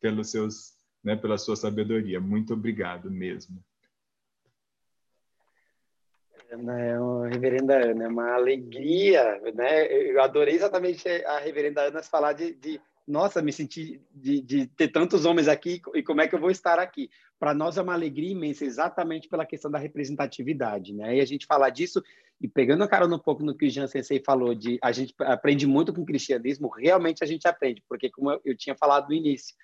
[0.00, 0.72] pelos seus,
[1.02, 2.20] né, pela sua sabedoria.
[2.20, 3.58] Muito obrigado mesmo.
[6.50, 9.86] Ana, é uma reverenda Ana, é uma alegria, né?
[9.86, 14.88] Eu adorei exatamente a reverenda Ana falar de, de nossa, me senti de, de, ter
[14.88, 17.08] tantos homens aqui e como é que eu vou estar aqui.
[17.38, 21.16] Para nós é uma alegria imensa, exatamente pela questão da representatividade, né?
[21.16, 22.02] E a gente falar disso
[22.40, 25.14] e pegando a cara um pouco no que o Jean Sensei falou de a gente
[25.20, 29.08] aprende muito com o cristianismo, realmente a gente aprende, porque como eu, eu tinha falado
[29.08, 29.54] no início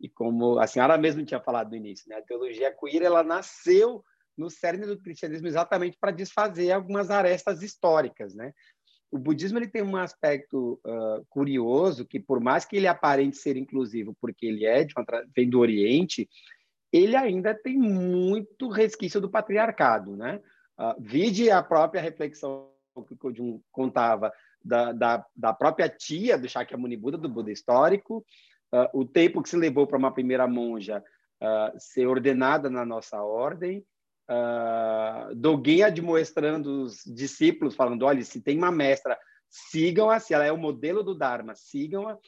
[0.00, 2.16] e como a senhora mesmo tinha falado no início, né?
[2.16, 4.04] A teologia queer ela nasceu
[4.36, 8.52] no cerne do cristianismo exatamente para desfazer algumas arestas históricas, né?
[9.12, 13.58] o budismo ele tem um aspecto uh, curioso que, por mais que ele aparente ser
[13.58, 15.04] inclusivo, porque ele é de uma,
[15.36, 16.26] vem do Oriente,
[16.90, 20.40] ele ainda tem muito resquício do patriarcado, né?
[20.78, 22.70] Uh, vide a própria reflexão
[23.06, 24.32] que o Kodjun contava
[24.64, 28.24] da, da, da, própria tia do Shakyamuni Buda, do Buda histórico,
[28.72, 31.04] uh, o tempo que se levou para uma primeira monja
[31.42, 33.84] uh, ser ordenada na nossa ordem,
[34.30, 39.18] uh, Dogen admoestrando os discípulos, falando: olha, se tem uma mestra,
[39.48, 42.18] sigam-a, se ela é o modelo do Dharma, sigam-a.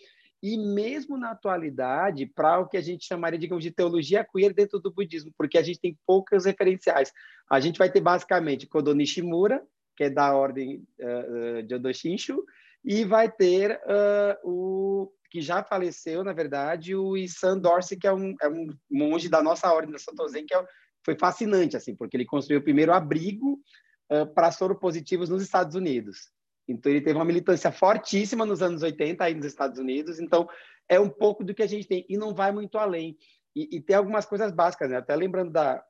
[0.43, 4.79] E mesmo na atualidade, para o que a gente chamaria, digamos, de teologia queer dentro
[4.79, 7.11] do budismo, porque a gente tem poucas referenciais.
[7.51, 9.63] A gente vai ter basicamente Kodo Nishimura,
[9.97, 12.45] que é da ordem uh, de Odoshinshu,
[12.85, 18.13] e vai ter uh, o que já faleceu, na verdade, o Isan Dorsey, que é
[18.13, 20.65] um, é um monge da nossa ordem da Santozen, que é,
[21.05, 23.61] foi fascinante, assim, porque ele construiu o primeiro abrigo
[24.11, 26.33] uh, para soropositivos nos Estados Unidos.
[26.67, 30.19] Então, ele teve uma militância fortíssima nos anos 80 aí nos Estados Unidos.
[30.19, 30.49] Então,
[30.89, 33.17] é um pouco do que a gente tem e não vai muito além.
[33.55, 34.97] E, e tem algumas coisas básicas, né?
[34.97, 35.85] Até lembrando da,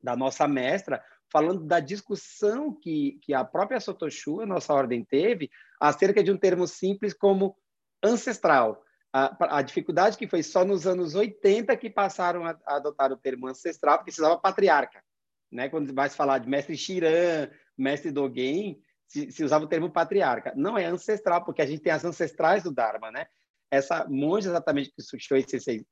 [0.00, 5.50] da nossa mestra, falando da discussão que, que a própria Sotoshu, a nossa ordem, teve
[5.80, 7.56] acerca de um termo simples como
[8.02, 8.82] ancestral
[9.16, 13.16] a, a, dificuldade que foi só nos anos 80 que passaram a, a adotar o
[13.16, 15.02] termo ancestral, porque precisava patriarca.
[15.50, 15.70] Né?
[15.70, 17.48] Quando vai se falar de mestre Shiran,
[17.78, 20.52] mestre Dogen, se, se, usava o termo patriarca.
[20.54, 23.10] Não é ancestral, porque a gente tem as ancestrais do Dharma.
[23.10, 23.26] Né?
[23.70, 25.46] Essa monja, exatamente que o Shoei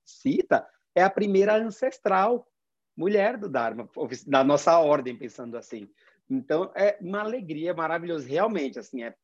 [0.05, 2.47] cita, é a primeira ancestral
[2.95, 3.89] mulher do Dharma,
[4.27, 5.89] da nossa ordem, pensando assim.
[6.29, 9.15] Então, é uma alegria, maravilhoso, realmente, assim, é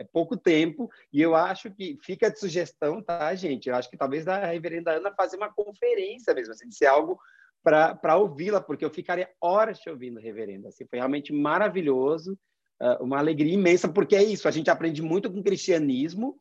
[0.00, 3.68] é pouco tempo, e eu acho que fica de sugestão, tá, gente?
[3.68, 7.18] Eu acho que talvez a reverenda Ana fazer uma conferência mesmo, assim, de ser algo
[7.62, 10.68] para ouvi-la, porque eu ficaria horas te ouvindo, reverenda.
[10.68, 12.32] Assim, foi realmente maravilhoso,
[12.80, 16.38] uh, uma alegria imensa, porque é isso, a gente aprende muito com o cristianismo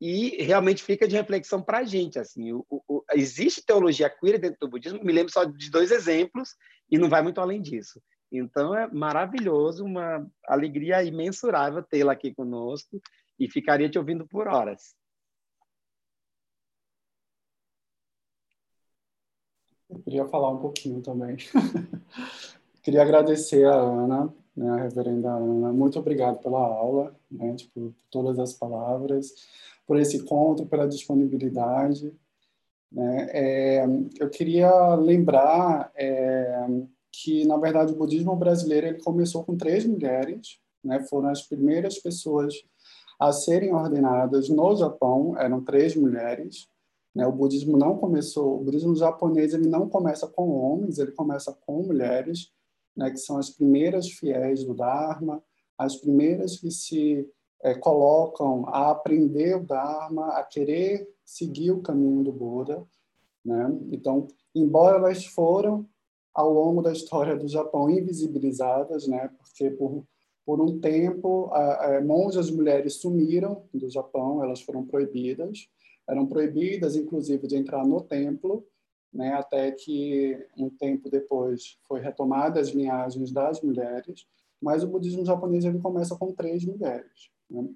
[0.00, 2.18] e realmente fica de reflexão para a gente.
[2.18, 6.56] Assim, o, o, existe teologia queer dentro do budismo, me lembro só de dois exemplos,
[6.90, 8.02] e não vai muito além disso.
[8.30, 13.00] Então é maravilhoso, uma alegria imensurável tê-la aqui conosco
[13.38, 14.94] e ficaria te ouvindo por horas.
[19.88, 21.36] Eu queria falar um pouquinho também.
[22.82, 25.72] queria agradecer a Ana, né, a reverenda Ana.
[25.72, 29.32] Muito obrigado pela aula, né, tipo, por todas as palavras,
[29.86, 32.14] por esse encontro, pela disponibilidade.
[32.92, 33.28] Né.
[33.30, 33.86] É,
[34.20, 36.66] eu queria lembrar é,
[37.22, 41.00] que, na verdade, o budismo brasileiro ele começou com três mulheres, né?
[41.08, 42.54] foram as primeiras pessoas
[43.18, 46.68] a serem ordenadas no Japão, eram três mulheres.
[47.14, 47.26] Né?
[47.26, 51.82] O budismo não começou, o budismo japonês ele não começa com homens, ele começa com
[51.82, 52.52] mulheres,
[52.96, 53.10] né?
[53.10, 55.42] que são as primeiras fiéis do Dharma,
[55.76, 57.28] as primeiras que se
[57.62, 62.86] é, colocam a aprender o Dharma, a querer seguir o caminho do Buda.
[63.44, 63.76] Né?
[63.90, 65.84] Então, embora elas foram
[66.38, 69.28] ao longo da história do Japão invisibilizadas, né?
[69.36, 70.04] Porque por
[70.46, 75.68] por um tempo a, a, monjas mulheres sumiram do Japão, elas foram proibidas,
[76.08, 78.64] eram proibidas inclusive de entrar no templo,
[79.12, 79.34] né?
[79.34, 84.24] Até que um tempo depois foi retomada as linhagens das mulheres,
[84.62, 87.30] mas o budismo japonês ele começa com três mulheres.
[87.50, 87.68] Né?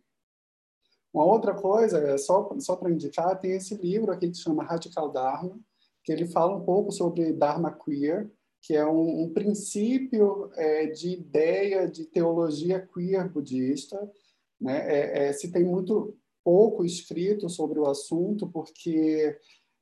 [1.12, 4.64] Uma outra coisa, é só, só para indicar, tem esse livro aqui que se chama
[4.64, 5.58] Radical Dharma,
[6.02, 8.30] que ele fala um pouco sobre Dharma Queer,
[8.62, 13.98] que é um, um princípio é, de ideia de teologia queer budista.
[14.60, 14.78] Né?
[14.86, 19.36] É, é, se tem muito pouco escrito sobre o assunto, porque,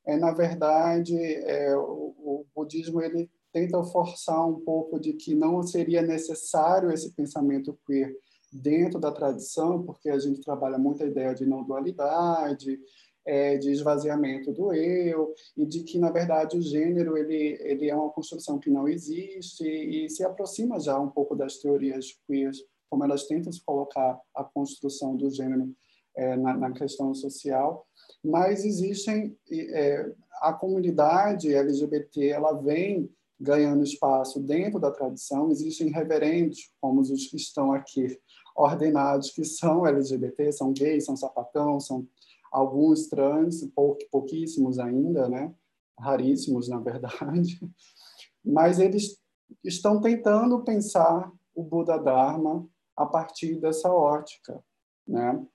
[0.05, 5.61] é, na verdade, é, o, o budismo ele tenta forçar um pouco de que não
[5.61, 8.15] seria necessário esse pensamento queer
[8.51, 12.79] dentro da tradição, porque a gente trabalha muito a ideia de não dualidade,
[13.25, 17.95] é, de esvaziamento do eu e de que na verdade o gênero ele ele é
[17.95, 22.51] uma construção que não existe e se aproxima já um pouco das teorias queer
[22.89, 25.73] como elas tentam se colocar a construção do gênero
[26.13, 27.87] é, na, na, questão social,
[28.21, 30.11] mas existem é,
[30.41, 33.09] a comunidade LGBT ela vem
[33.39, 35.49] ganhando espaço dentro da tradição.
[35.49, 38.19] Existem reverendos, como os que estão aqui
[38.55, 42.05] ordenados, que são LGBT, são gays, são sapatão, são
[42.51, 43.65] alguns trans,
[44.11, 45.53] pouquíssimos ainda, né?
[46.01, 47.59] raríssimos, na verdade.
[48.43, 49.19] Mas eles
[49.63, 54.63] estão tentando pensar o Buda Dharma a partir dessa ótica,
[55.07, 55.45] né?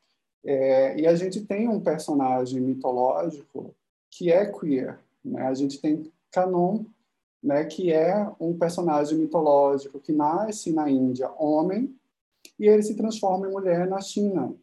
[0.44, 3.74] É, e a gente tem um personagem mitológico
[4.08, 5.42] que é queer, né?
[5.42, 6.84] A gente tem Kanon,
[7.42, 11.94] né, que é um personagem mitológico que nasce na Índia homem
[12.58, 14.54] e ele se transforma em mulher na China,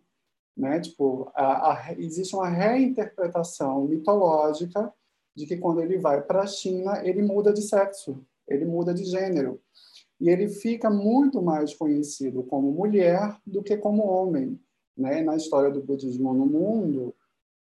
[0.55, 0.79] né?
[0.79, 4.93] Tipo, a, a, existe uma reinterpretação mitológica
[5.35, 9.03] de que quando ele vai para a China, ele muda de sexo, ele muda de
[9.03, 9.59] gênero.
[10.19, 14.59] E ele fica muito mais conhecido como mulher do que como homem.
[14.95, 15.21] Né?
[15.21, 17.15] Na história do budismo no mundo,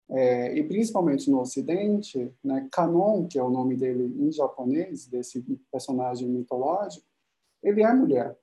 [0.09, 5.41] é, e principalmente no Ocidente, né, Kanon, que é o nome dele em japonês, desse
[5.71, 7.05] personagem mitológico,
[7.63, 8.37] ele é mulher.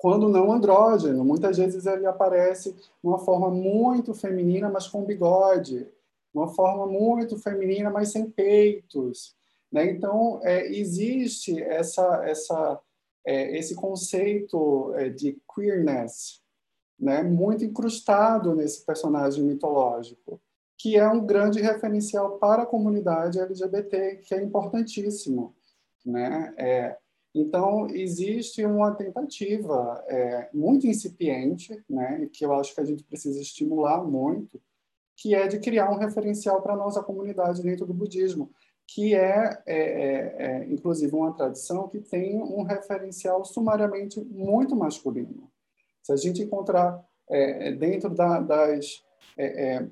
[0.00, 5.86] Quando não andrógeno, muitas vezes ele aparece de uma forma muito feminina, mas com bigode,
[6.32, 9.36] uma forma muito feminina, mas sem peitos.
[9.70, 9.90] Né?
[9.90, 12.80] Então, é, existe essa, essa,
[13.26, 16.40] é, esse conceito é, de queerness
[16.98, 20.40] né, muito incrustado nesse personagem mitológico,
[20.78, 25.54] que é um grande referencial para a comunidade LGBT, que é importantíssimo.
[26.06, 26.54] Né?
[26.56, 26.96] É,
[27.34, 33.40] então, existe uma tentativa é, muito incipiente, né, que eu acho que a gente precisa
[33.40, 34.60] estimular muito,
[35.16, 38.50] que é de criar um referencial para a nossa comunidade dentro do budismo,
[38.86, 45.48] que é, é, é, é, inclusive, uma tradição que tem um referencial sumariamente muito masculino.
[46.02, 49.04] Se a gente encontrar é, dentro da, das,
[49.38, 49.86] é,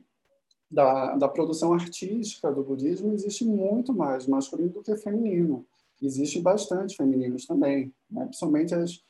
[0.68, 5.64] da, da, produção artística do budismo, existe muito mais masculino do que feminino.
[6.00, 8.24] Existe bastante femininos também, né?
[8.24, 9.02] principalmente as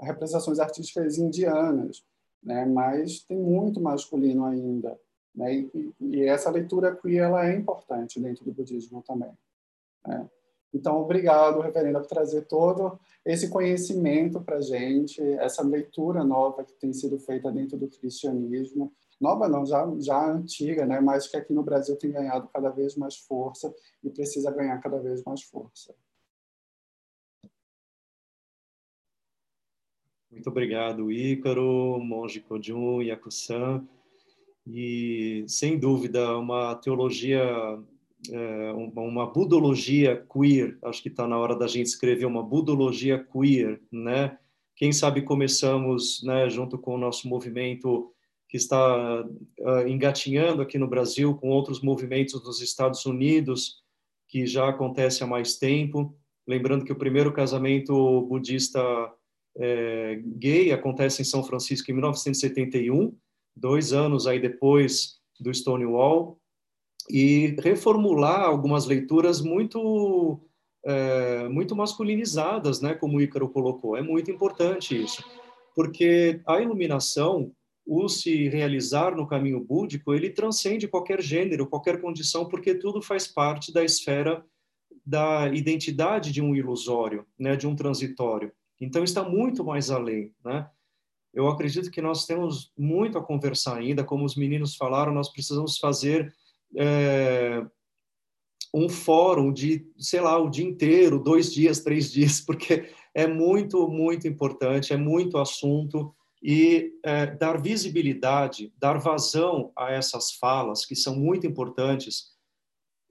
[0.00, 2.04] representações artísticas indianas,
[2.42, 2.64] né?
[2.64, 4.98] mas tem muito masculino ainda.
[5.34, 5.54] Né?
[5.54, 9.32] E, e, essa leitura queer ela é importante dentro do budismo também.
[10.06, 10.28] Né?
[10.72, 16.74] Então, obrigado, reverenda, por trazer todo esse conhecimento para a gente, essa leitura nova que
[16.74, 18.92] tem sido feita dentro do cristianismo.
[19.20, 21.00] Nova não, já, já antiga, né?
[21.00, 23.74] mas que aqui no Brasil tem ganhado cada vez mais força
[24.04, 25.94] e precisa ganhar cada vez mais força.
[30.36, 33.88] Muito obrigado, Ícaro, Monge Kojun, Yakusan.
[34.66, 37.42] E, sem dúvida, uma teologia,
[38.30, 43.80] é, uma budologia queer, acho que está na hora da gente escrever uma budologia queer,
[43.90, 44.36] né?
[44.76, 48.12] Quem sabe começamos, né, junto com o nosso movimento
[48.46, 53.82] que está uh, engatinhando aqui no Brasil, com outros movimentos nos Estados Unidos,
[54.28, 56.14] que já acontece há mais tempo.
[56.46, 58.80] Lembrando que o primeiro casamento budista
[59.58, 63.16] é, gay acontece em São Francisco em 1971,
[63.54, 66.38] dois anos aí depois do Stonewall,
[67.08, 70.40] e reformular algumas leituras muito
[70.84, 73.96] é, muito masculinizadas, né, como o Ícaro colocou.
[73.96, 75.22] É muito importante isso,
[75.74, 77.52] porque a iluminação,
[77.84, 83.26] o se realizar no caminho búdico, ele transcende qualquer gênero, qualquer condição, porque tudo faz
[83.26, 84.44] parte da esfera
[85.04, 88.52] da identidade de um ilusório, né, de um transitório.
[88.80, 90.68] Então está muito mais além, né?
[91.32, 95.76] Eu acredito que nós temos muito a conversar ainda, como os meninos falaram, nós precisamos
[95.76, 96.34] fazer
[96.74, 97.62] é,
[98.72, 103.86] um fórum de, sei lá, o dia inteiro, dois dias, três dias, porque é muito,
[103.88, 110.94] muito importante, é muito assunto e é, dar visibilidade, dar vazão a essas falas que
[110.94, 112.35] são muito importantes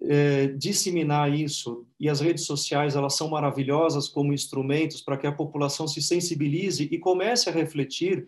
[0.07, 5.32] é, disseminar isso e as redes sociais elas são maravilhosas como instrumentos para que a
[5.32, 8.27] população se sensibilize e comece a refletir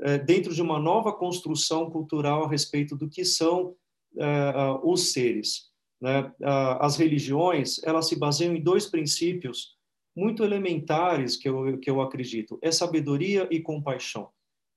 [0.00, 3.74] é, dentro de uma nova construção cultural a respeito do que são
[4.18, 5.70] é, os seres.
[6.00, 6.32] Né?
[6.80, 9.76] As religiões elas se baseiam em dois princípios
[10.16, 14.28] muito elementares que eu, que eu acredito: é sabedoria e compaixão.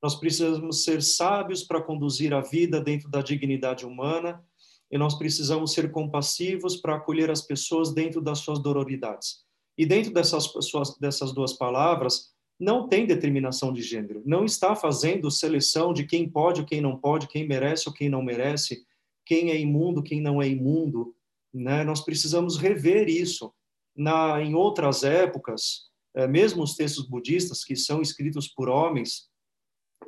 [0.01, 4.43] Nós precisamos ser sábios para conduzir a vida dentro da dignidade humana
[4.91, 9.43] e nós precisamos ser compassivos para acolher as pessoas dentro das suas dororidades.
[9.77, 15.29] E dentro dessas, suas, dessas duas palavras, não tem determinação de gênero, não está fazendo
[15.29, 18.85] seleção de quem pode ou quem não pode, quem merece ou quem não merece,
[19.25, 21.13] quem é imundo, quem não é imundo.
[21.53, 21.83] Né?
[21.83, 23.53] Nós precisamos rever isso.
[23.95, 29.29] Na, em outras épocas, é, mesmo os textos budistas que são escritos por homens,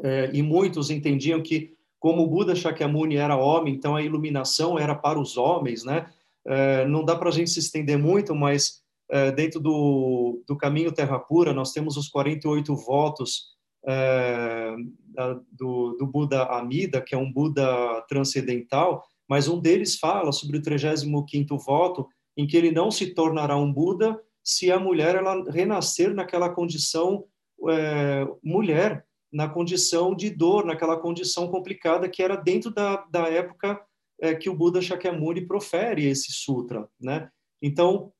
[0.03, 4.95] é, e muitos entendiam que como o Buda Shakyamuni era homem, então a iluminação era
[4.95, 6.09] para os homens, né?
[6.45, 10.91] É, não dá para a gente se estender muito, mas é, dentro do, do caminho
[10.91, 13.55] Terra Pura nós temos os 48 votos
[13.85, 14.75] é,
[15.51, 20.61] do, do Buda Amida, que é um Buda transcendental, mas um deles fala sobre o
[20.61, 26.13] 35º voto, em que ele não se tornará um Buda se a mulher ela renascer
[26.13, 27.25] naquela condição
[28.43, 33.81] mulher, na condição de dor, naquela condição complicada que era dentro da, da época
[34.21, 37.29] é, que o Buda Shakyamuni profere esse sutra, né?
[37.61, 38.11] Então,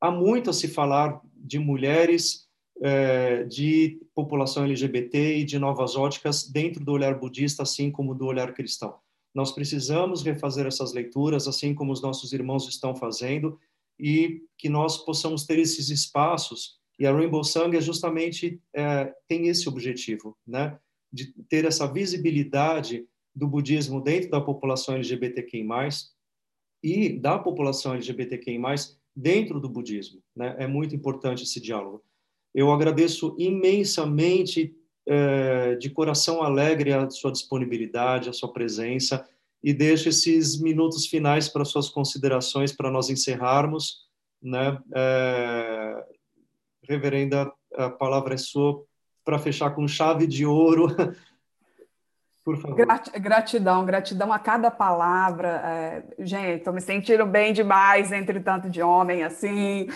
[0.00, 2.46] há muito a se falar de mulheres,
[2.80, 8.26] é, de população LGBT e de novas óticas dentro do olhar budista, assim como do
[8.26, 8.98] olhar cristão.
[9.34, 13.58] Nós precisamos refazer essas leituras, assim como os nossos irmãos estão fazendo,
[13.98, 16.78] e que nós possamos ter esses espaços.
[16.98, 20.78] E a Rainbow Sangha justamente é, tem esse objetivo, né?
[21.12, 25.66] De ter essa visibilidade do budismo dentro da população LGBTQI+,
[26.82, 28.58] e da população LGBTQI+,
[29.14, 30.22] dentro do budismo.
[30.34, 30.54] Né?
[30.58, 32.02] É muito importante esse diálogo.
[32.54, 34.74] Eu agradeço imensamente,
[35.06, 39.28] é, de coração alegre, a sua disponibilidade, a sua presença,
[39.62, 44.06] e deixo esses minutos finais para suas considerações para nós encerrarmos,
[44.42, 44.78] né?
[44.94, 46.04] É,
[46.88, 48.82] reverenda, a palavra é sua
[49.24, 50.86] para fechar com chave de ouro.
[52.44, 52.76] Por favor.
[53.20, 55.60] Gratidão, gratidão a cada palavra.
[55.64, 59.88] É, gente, estou me sentindo bem demais entre tanto de homem assim.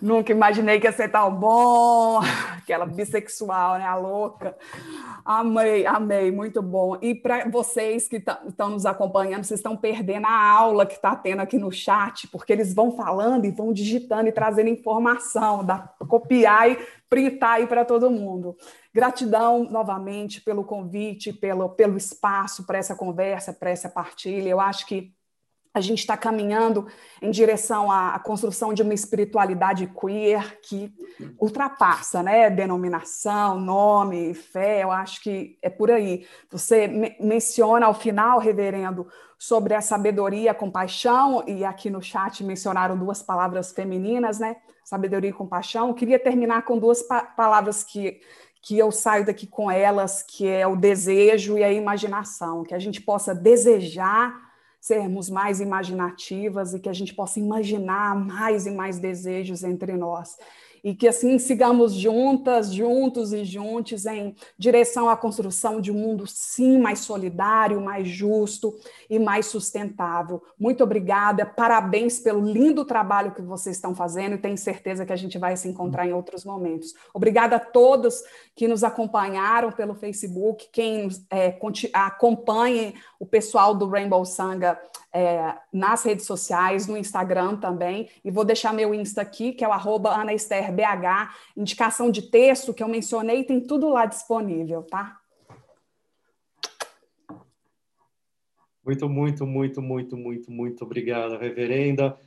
[0.00, 2.20] Nunca imaginei que ia ser tão bom.
[2.56, 3.84] Aquela bissexual, né?
[3.84, 4.56] A louca.
[5.24, 6.98] Amei, amei, muito bom.
[7.00, 11.40] E para vocês que estão nos acompanhando, vocês estão perdendo a aula que está tendo
[11.40, 16.70] aqui no chat, porque eles vão falando e vão digitando e trazendo informação, dá copiar
[16.70, 18.56] e printar aí para todo mundo.
[18.92, 24.48] Gratidão novamente pelo convite, pelo, pelo espaço para essa conversa, para essa partilha.
[24.48, 25.12] Eu acho que
[25.74, 26.86] a gente está caminhando
[27.20, 30.94] em direção à, construção de uma espiritualidade queer que
[31.36, 32.48] ultrapassa, né?
[32.48, 36.24] Denominação, nome, fé, eu acho que é por aí.
[36.48, 42.44] Você me menciona ao final, reverendo, sobre a sabedoria, a compaixão, e aqui no chat
[42.44, 44.56] mencionaram duas palavras femininas, né?
[44.84, 45.88] Sabedoria e compaixão.
[45.88, 48.20] Eu queria terminar com duas pa palavras que
[48.66, 52.78] que eu saio daqui com elas, que é o desejo e a imaginação, que a
[52.78, 54.34] gente possa desejar
[54.84, 60.36] sermos mais imaginativas e que a gente possa imaginar mais e mais desejos entre nós
[60.84, 66.26] e que assim sigamos juntas, juntos e juntos em direção à construção de um mundo
[66.26, 68.78] sim mais solidário, mais justo
[69.08, 70.42] e mais sustentável.
[70.58, 75.16] Muito obrigada, parabéns pelo lindo trabalho que vocês estão fazendo e tenho certeza que a
[75.16, 76.94] gente vai se encontrar em outros momentos.
[77.14, 78.22] Obrigada a todos
[78.54, 81.56] que nos acompanharam pelo Facebook, quem é,
[81.94, 84.78] acompanhe o pessoal do Rainbow Sanga
[85.14, 89.68] é, nas redes sociais, no Instagram também, e vou deixar meu Insta aqui, que é
[89.68, 90.10] o arroba
[90.82, 95.18] AnaEsterBH, indicação de texto que eu mencionei, tem tudo lá disponível, tá?
[98.84, 102.18] Muito, muito, muito, muito, muito, muito obrigado, reverenda.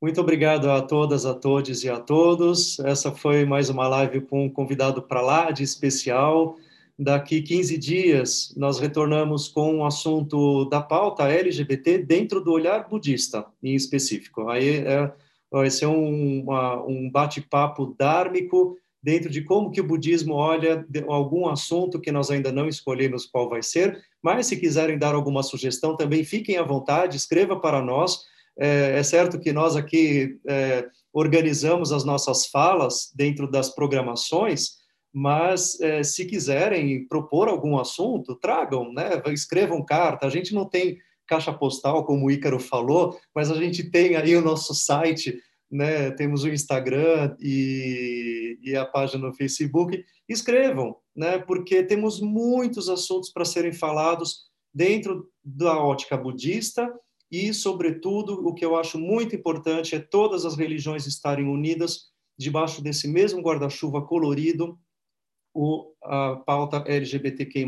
[0.00, 2.78] Muito obrigado a todas, a todos e a todos.
[2.80, 6.56] Essa foi mais uma live com um convidado para lá de especial.
[6.98, 12.88] Daqui 15 dias, nós retornamos com o um assunto da pauta LGBT dentro do olhar
[12.88, 14.48] budista, em específico.
[14.48, 15.12] Aí é,
[15.60, 16.44] vai ser um,
[16.86, 22.50] um bate-papo dármico dentro de como que o budismo olha algum assunto que nós ainda
[22.50, 27.16] não escolhemos qual vai ser, mas se quiserem dar alguma sugestão, também fiquem à vontade,
[27.16, 28.18] escreva para nós.
[28.58, 34.72] É, é certo que nós aqui é, organizamos as nossas falas dentro das programações,
[35.14, 39.22] mas é, se quiserem propor algum assunto, tragam, né?
[39.28, 40.26] escrevam carta.
[40.26, 44.36] A gente não tem caixa postal, como o Ícaro falou, mas a gente tem aí
[44.36, 46.10] o nosso site, né?
[46.12, 50.04] temos o Instagram e, e a página no Facebook.
[50.28, 51.38] Escrevam, né?
[51.38, 56.92] porque temos muitos assuntos para serem falados dentro da ótica budista
[57.30, 62.82] e, sobretudo, o que eu acho muito importante é todas as religiões estarem unidas debaixo
[62.82, 64.78] desse mesmo guarda-chuva colorido
[65.54, 67.66] o, a pauta LGBTQI+.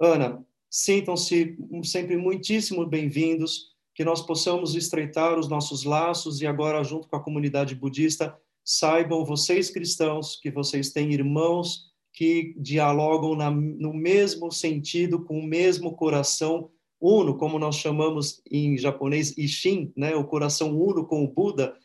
[0.00, 7.08] Ana, sintam-se sempre muitíssimo bem-vindos, que nós possamos estreitar os nossos laços e agora, junto
[7.08, 13.92] com a comunidade budista, saibam vocês cristãos que vocês têm irmãos que dialogam na, no
[13.92, 20.14] mesmo sentido, com o mesmo coração uno, como nós chamamos em japonês Ishin, né?
[20.14, 21.76] o coração uno com o Buda,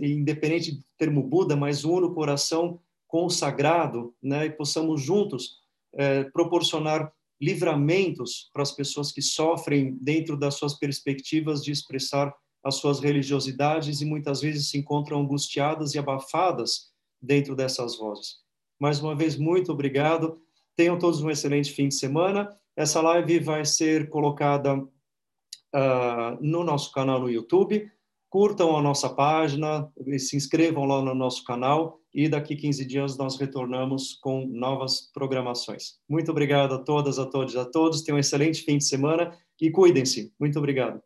[0.00, 5.56] independente do termo Buda, mas uno, coração consagrado, né, e possamos juntos
[5.94, 7.10] é, proporcionar
[7.40, 12.34] livramentos para as pessoas que sofrem dentro das suas perspectivas de expressar
[12.64, 18.36] as suas religiosidades e muitas vezes se encontram angustiadas e abafadas dentro dessas vozes.
[18.80, 20.40] Mais uma vez, muito obrigado.
[20.76, 22.48] Tenham todos um excelente fim de semana.
[22.76, 27.90] Essa live vai ser colocada uh, no nosso canal no YouTube.
[28.30, 33.38] Curtam a nossa página, se inscrevam lá no nosso canal e daqui 15 dias nós
[33.38, 35.94] retornamos com novas programações.
[36.08, 38.02] Muito obrigado a todas, a todos, a todos.
[38.02, 40.32] Tenham um excelente fim de semana e cuidem-se.
[40.38, 41.00] Muito obrigado.